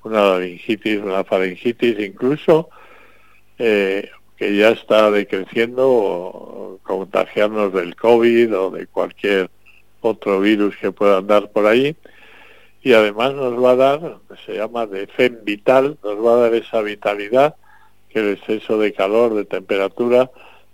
una 0.03 0.25
laringitis, 0.25 1.01
una 1.01 1.25
faringitis, 1.25 1.99
incluso 1.99 2.71
eh, 3.59 4.11
que 4.37 4.57
ya 4.57 4.71
está 4.71 5.11
decreciendo, 5.11 5.89
o, 5.89 6.79
contagiarnos 6.83 7.73
del 7.73 7.97
COVID 7.97 8.57
o 8.57 8.71
de 8.71 8.87
cualquier 8.87 9.51
otro 10.01 10.41
virus 10.41 10.77
que 10.77 10.93
pueda 10.93 11.19
andar 11.19 11.51
por 11.51 11.67
ahí. 11.67 11.97
Y 12.83 12.93
además 12.93 13.35
nos 13.35 13.63
va 13.63 13.71
a 13.71 13.77
dar, 13.77 14.19
se 14.45 14.57
llama 14.57 14.87
de 14.87 15.07
FEM 15.07 15.45
vital, 15.45 15.99
nos 16.03 16.25
va 16.25 16.35
a 16.35 16.37
dar 16.37 16.55
esa 16.55 16.83
vitalidad 16.83 17.57
que 18.11 18.21
el 18.21 18.33
exceso 18.35 18.79
de 18.79 18.93
calor, 18.93 19.35
de 19.35 19.45
temperatura, 19.47 20.31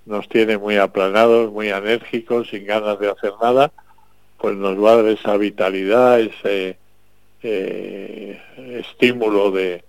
nos 0.06 0.28
tiene 0.28 0.58
muy 0.58 0.76
aplanados, 0.76 1.52
muy 1.52 1.68
enérgicos, 1.68 2.48
sin 2.48 2.66
ganas 2.66 2.98
de 2.98 3.10
hacer 3.10 3.32
nada, 3.40 3.72
pues 4.38 4.56
nos 4.56 4.82
va 4.82 4.92
a 4.92 4.96
dar 4.96 5.06
esa 5.06 5.36
vitalidad, 5.36 6.20
ese 6.20 6.78
eh, 7.42 8.40
estímulo 8.56 9.50
de, 9.50 9.84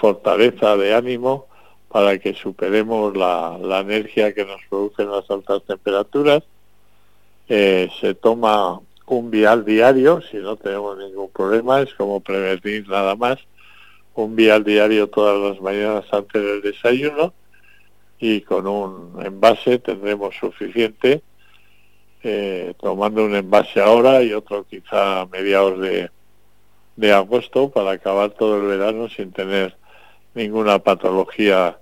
fortaleza, 0.00 0.76
de 0.76 0.94
ánimo, 0.94 1.46
para 1.88 2.18
que 2.18 2.34
superemos 2.34 3.16
la, 3.16 3.58
energía 3.80 4.32
que 4.34 4.44
nos 4.44 4.60
producen 4.68 5.10
las 5.10 5.28
altas 5.30 5.62
temperaturas. 5.64 6.42
Eh, 7.48 7.88
se 8.00 8.14
toma 8.14 8.80
un 9.06 9.30
vial 9.30 9.64
diario, 9.64 10.20
si 10.22 10.38
no 10.38 10.56
tenemos 10.56 10.96
ningún 10.98 11.30
problema, 11.30 11.82
es 11.82 11.92
como 11.94 12.20
prevenir 12.20 12.88
nada 12.88 13.14
más, 13.16 13.38
un 14.14 14.34
vial 14.34 14.64
diario 14.64 15.08
todas 15.08 15.38
las 15.50 15.60
mañanas 15.60 16.04
antes 16.12 16.42
del 16.42 16.62
desayuno, 16.62 17.34
y 18.18 18.40
con 18.42 18.66
un 18.66 19.22
envase 19.24 19.78
tendremos 19.78 20.34
suficiente, 20.36 21.22
eh, 22.22 22.74
tomando 22.80 23.24
un 23.24 23.34
envase 23.34 23.80
ahora 23.80 24.22
y 24.22 24.32
otro 24.32 24.64
quizá 24.64 25.22
a 25.22 25.26
mediados 25.26 25.80
de, 25.80 26.10
de 26.96 27.12
agosto 27.12 27.70
para 27.70 27.92
acabar 27.92 28.30
todo 28.30 28.56
el 28.56 28.66
verano 28.66 29.08
sin 29.08 29.32
tener 29.32 29.76
ninguna 30.34 30.78
patología 30.78 31.78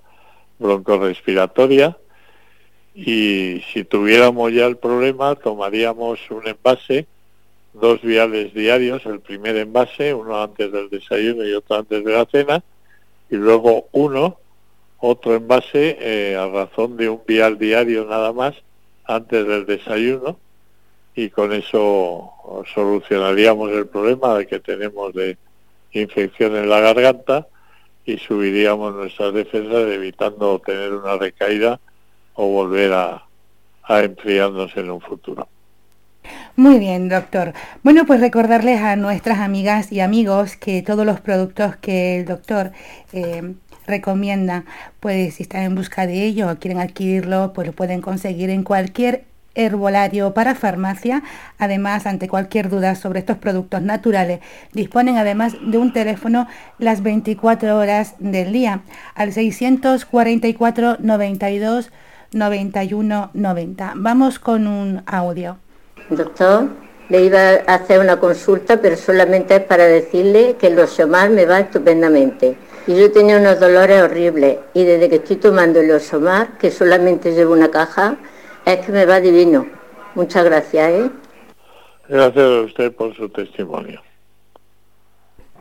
broncorespiratoria 0.59 1.97
y 2.95 3.63
si 3.73 3.85
tuviéramos 3.85 4.53
ya 4.53 4.67
el 4.67 4.77
problema 4.77 5.35
tomaríamos 5.35 6.19
un 6.31 6.47
envase, 6.47 7.07
dos 7.73 8.03
viales 8.03 8.53
diarios, 8.53 9.07
el 9.07 9.21
primer 9.21 9.57
envase, 9.57 10.13
uno 10.13 10.43
antes 10.43 10.71
del 10.71 10.91
desayuno 10.91 11.45
y 11.45 11.55
otro 11.55 11.77
antes 11.77 12.05
de 12.05 12.13
la 12.13 12.27
cena, 12.27 12.63
y 13.31 13.37
luego 13.37 13.89
uno 13.93 14.39
otro 15.05 15.35
envase 15.35 15.99
eh, 16.01 16.37
a 16.37 16.47
razón 16.47 16.97
de 16.97 17.09
un 17.09 17.21
vial 17.27 17.59
diario 17.59 18.05
nada 18.05 18.33
más 18.33 18.55
antes 19.05 19.45
del 19.45 19.67
desayuno 19.67 20.39
y 21.17 21.29
con 21.29 21.53
eso 21.53 22.31
solucionaríamos 22.73 23.73
el 23.73 23.89
problema 23.89 24.39
de 24.39 24.47
que 24.47 24.61
tenemos 24.61 25.13
de 25.13 25.37
infección 25.91 26.55
en 26.55 26.69
la 26.69 26.79
garganta 26.79 27.49
y 28.07 28.17
subiríamos 28.19 28.95
nuestras 28.95 29.35
defensas 29.35 29.89
evitando 29.89 30.61
tener 30.61 30.93
una 30.93 31.17
recaída 31.17 31.81
o 32.35 32.47
volver 32.47 32.93
a, 32.93 33.25
a 33.83 34.01
enfriarnos 34.05 34.71
en 34.77 34.89
un 34.89 35.01
futuro. 35.01 35.49
Muy 36.55 36.79
bien, 36.79 37.09
doctor. 37.09 37.55
Bueno, 37.83 38.07
pues 38.07 38.21
recordarles 38.21 38.81
a 38.81 38.95
nuestras 38.95 39.41
amigas 39.41 39.91
y 39.91 39.99
amigos 39.99 40.57
que 40.57 40.81
todos 40.83 41.05
los 41.05 41.21
productos 41.21 41.75
que 41.77 42.21
el 42.21 42.25
doctor 42.25 42.71
eh, 43.13 43.55
recomienda, 43.87 44.65
pues 45.01 45.35
si 45.35 45.43
están 45.43 45.63
en 45.63 45.75
busca 45.75 46.07
de 46.07 46.25
ello 46.25 46.51
o 46.51 46.57
quieren 46.57 46.81
adquirirlo, 46.81 47.53
pues 47.53 47.67
lo 47.67 47.73
pueden 47.73 48.01
conseguir 48.01 48.51
en 48.51 48.63
cualquier 48.63 49.25
herbolario 49.55 50.35
para 50.35 50.55
farmacia. 50.55 51.23
Además, 51.59 52.07
ante 52.07 52.29
cualquier 52.29 52.69
duda 52.69 52.95
sobre 52.95 53.21
estos 53.21 53.39
productos 53.39 53.83
naturales, 53.83 54.41
disponen 54.73 55.17
además 55.17 55.55
de 55.65 55.79
un 55.79 55.93
teléfono 55.93 56.47
las 56.79 57.03
24 57.03 57.77
horas 57.77 58.15
del 58.19 58.53
día 58.53 58.81
al 59.15 59.33
644 59.33 60.97
92 61.01 61.91
91 62.33 63.31
90. 63.35 63.93
Vamos 63.97 64.39
con 64.39 64.67
un 64.67 65.03
audio. 65.07 65.59
Doctor, 66.09 66.69
le 67.09 67.25
iba 67.25 67.39
a 67.67 67.75
hacer 67.75 68.01
una 68.01 68.19
consulta, 68.19 68.81
pero 68.81 68.97
solamente 68.97 69.57
es 69.57 69.63
para 69.63 69.85
decirle 69.85 70.57
que 70.59 70.69
el 70.69 70.79
Osomar 70.79 71.31
me 71.31 71.45
va 71.45 71.61
estupendamente. 71.61 72.57
Y 72.87 72.97
yo 72.97 73.13
tenía 73.13 73.37
unos 73.37 73.61
dolores 73.61 74.03
horribles 74.03 74.59
y 74.75 74.85
desde 74.85 75.09
que 75.09 75.17
estoy 75.17 75.37
tomando 75.37 75.81
el 75.81 75.91
Osomar, 75.91 76.59
que 76.59 76.71
solamente 76.71 77.33
llevo 77.33 77.53
una 77.53 77.71
caja, 77.71 78.17
Es 78.65 78.87
que 78.87 78.93
me 78.93 79.07
va 79.07 79.21
divino. 79.21 79.67
Muchas 80.15 80.45
gracias, 80.45 80.91
¿eh? 80.91 81.11
Gracias 82.09 82.45
a 82.45 82.61
usted 82.61 82.93
por 82.93 83.15
su 83.17 83.29
testimonio. 83.29 84.01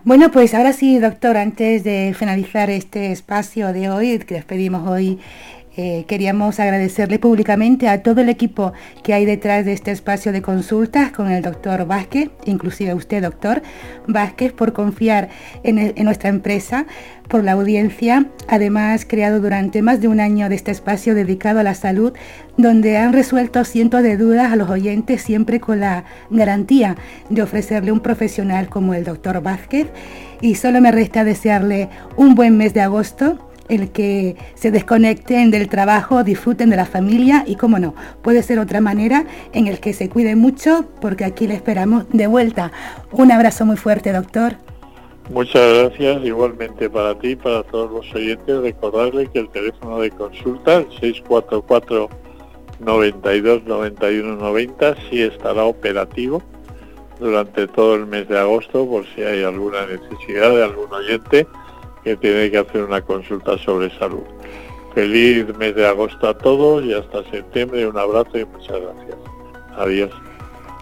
Bueno, 0.03 0.31
pues 0.31 0.53
ahora 0.53 0.73
sí, 0.73 0.99
doctor, 0.99 1.37
antes 1.37 1.83
de 1.83 2.15
finalizar 2.17 2.69
este 2.69 3.11
espacio 3.11 3.71
de 3.71 3.89
hoy, 3.89 4.17
que 4.19 4.35
despedimos 4.35 4.87
hoy 4.87 5.19
eh, 5.77 6.03
queríamos 6.05 6.59
agradecerle 6.59 7.17
públicamente 7.17 7.87
a 7.87 8.03
todo 8.03 8.19
el 8.19 8.27
equipo 8.27 8.73
que 9.03 9.13
hay 9.13 9.23
detrás 9.23 9.63
de 9.63 9.71
este 9.71 9.91
espacio 9.91 10.33
de 10.33 10.41
consultas 10.41 11.13
con 11.13 11.31
el 11.31 11.41
doctor 11.41 11.85
Vázquez, 11.85 12.29
inclusive 12.43 12.93
usted, 12.93 13.21
doctor 13.21 13.61
Vázquez, 14.05 14.51
por 14.51 14.73
confiar 14.73 15.29
en, 15.63 15.93
nuestra 16.03 16.27
empresa, 16.27 16.87
por 17.29 17.45
la 17.45 17.53
audiencia, 17.53 18.25
además 18.49 19.05
creado 19.07 19.39
durante 19.39 19.81
más 19.81 20.01
de 20.01 20.09
un 20.09 20.19
año 20.19 20.49
de 20.49 20.55
este 20.55 20.71
espacio 20.71 21.15
dedicado 21.15 21.59
a 21.59 21.63
la 21.63 21.73
salud, 21.73 22.11
donde 22.57 22.97
han 22.97 23.13
resuelto 23.13 23.63
cientos 23.63 24.03
de 24.03 24.17
dudas 24.17 24.51
a 24.51 24.57
los 24.57 24.69
oyentes, 24.69 25.21
siempre 25.21 25.61
con 25.61 25.79
la 25.79 26.03
garantía 26.29 26.97
de 27.29 27.43
ofrecerle 27.43 27.93
un 27.93 28.01
profesional 28.01 28.67
como 28.67 28.93
el 28.93 29.05
doctor 29.05 29.41
Vázquez. 29.41 29.87
Y 30.41 30.55
solo 30.55 30.81
me 30.81 30.91
resta 30.91 31.23
desearle 31.23 31.87
un 32.17 32.35
buen 32.35 32.57
mes 32.57 32.73
de 32.73 32.81
agosto 32.81 33.50
el 33.71 33.91
que 33.91 34.35
se 34.53 34.69
desconecten 34.69 35.49
del 35.49 35.69
trabajo, 35.69 36.23
disfruten 36.23 36.69
de 36.69 36.75
la 36.75 36.85
familia 36.85 37.43
y, 37.47 37.55
como 37.55 37.79
no, 37.79 37.95
puede 38.21 38.43
ser 38.43 38.59
otra 38.59 38.81
manera 38.81 39.25
en 39.53 39.67
el 39.67 39.79
que 39.79 39.93
se 39.93 40.09
cuiden 40.09 40.39
mucho 40.39 40.85
porque 40.99 41.23
aquí 41.23 41.47
le 41.47 41.55
esperamos 41.55 42.05
de 42.11 42.27
vuelta. 42.27 42.71
Un 43.11 43.31
abrazo 43.31 43.65
muy 43.65 43.77
fuerte, 43.77 44.11
doctor. 44.11 44.57
Muchas 45.29 45.73
gracias, 45.73 46.25
igualmente 46.25 46.89
para 46.89 47.17
ti 47.17 47.37
para 47.37 47.63
todos 47.63 47.89
los 47.91 48.13
oyentes. 48.13 48.61
Recordarle 48.61 49.27
que 49.27 49.39
el 49.39 49.49
teléfono 49.49 49.99
de 50.01 50.11
consulta, 50.11 50.77
el 50.77 50.89
644 50.99 52.09
92 52.81 53.63
91 53.63 54.35
90, 54.35 54.95
sí 55.09 55.21
estará 55.21 55.63
operativo 55.63 56.43
durante 57.21 57.67
todo 57.67 57.95
el 57.95 58.07
mes 58.07 58.27
de 58.27 58.37
agosto 58.37 58.85
por 58.85 59.05
si 59.15 59.21
hay 59.21 59.43
alguna 59.43 59.85
necesidad 59.85 60.49
de 60.49 60.63
algún 60.63 60.91
oyente 60.91 61.47
que 62.03 62.15
tiene 62.17 62.51
que 62.51 62.57
hacer 62.57 62.83
una 62.83 63.01
consulta 63.01 63.57
sobre 63.57 63.89
salud. 63.97 64.23
Feliz 64.93 65.45
mes 65.57 65.75
de 65.75 65.87
agosto 65.87 66.27
a 66.27 66.37
todos 66.37 66.83
y 66.83 66.93
hasta 66.93 67.23
septiembre. 67.31 67.87
Un 67.87 67.97
abrazo 67.97 68.37
y 68.37 68.45
muchas 68.45 68.81
gracias. 68.81 69.17
Adiós. 69.77 70.11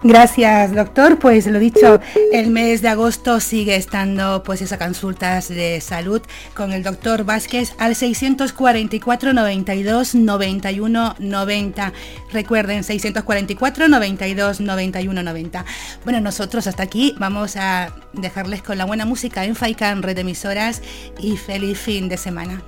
Gracias, 0.02 0.74
doctor. 0.74 1.18
Pues 1.18 1.46
lo 1.46 1.58
dicho, 1.58 2.00
el 2.32 2.50
mes 2.50 2.80
de 2.80 2.88
agosto 2.88 3.38
sigue 3.38 3.76
estando 3.76 4.42
pues 4.42 4.62
esas 4.62 4.78
consultas 4.78 5.48
de 5.48 5.80
salud 5.82 6.22
con 6.54 6.72
el 6.72 6.82
doctor 6.82 7.24
Vázquez 7.24 7.74
al 7.78 7.94
644 7.94 9.34
92 9.34 10.14
91 10.14 11.16
90. 11.18 11.92
Recuerden 12.32 12.82
644 12.82 13.88
92 13.88 14.60
91 14.60 15.22
90. 15.22 15.64
Bueno, 16.04 16.20
nosotros 16.22 16.66
hasta 16.66 16.82
aquí 16.82 17.14
vamos 17.18 17.56
a 17.56 17.94
dejarles 18.14 18.62
con 18.62 18.78
la 18.78 18.86
buena 18.86 19.04
música 19.04 19.44
en 19.44 19.54
Faikan 19.54 20.02
Red 20.02 20.18
Emisoras 20.18 20.80
y 21.18 21.36
feliz 21.36 21.78
fin 21.78 22.08
de 22.08 22.16
semana. 22.16 22.62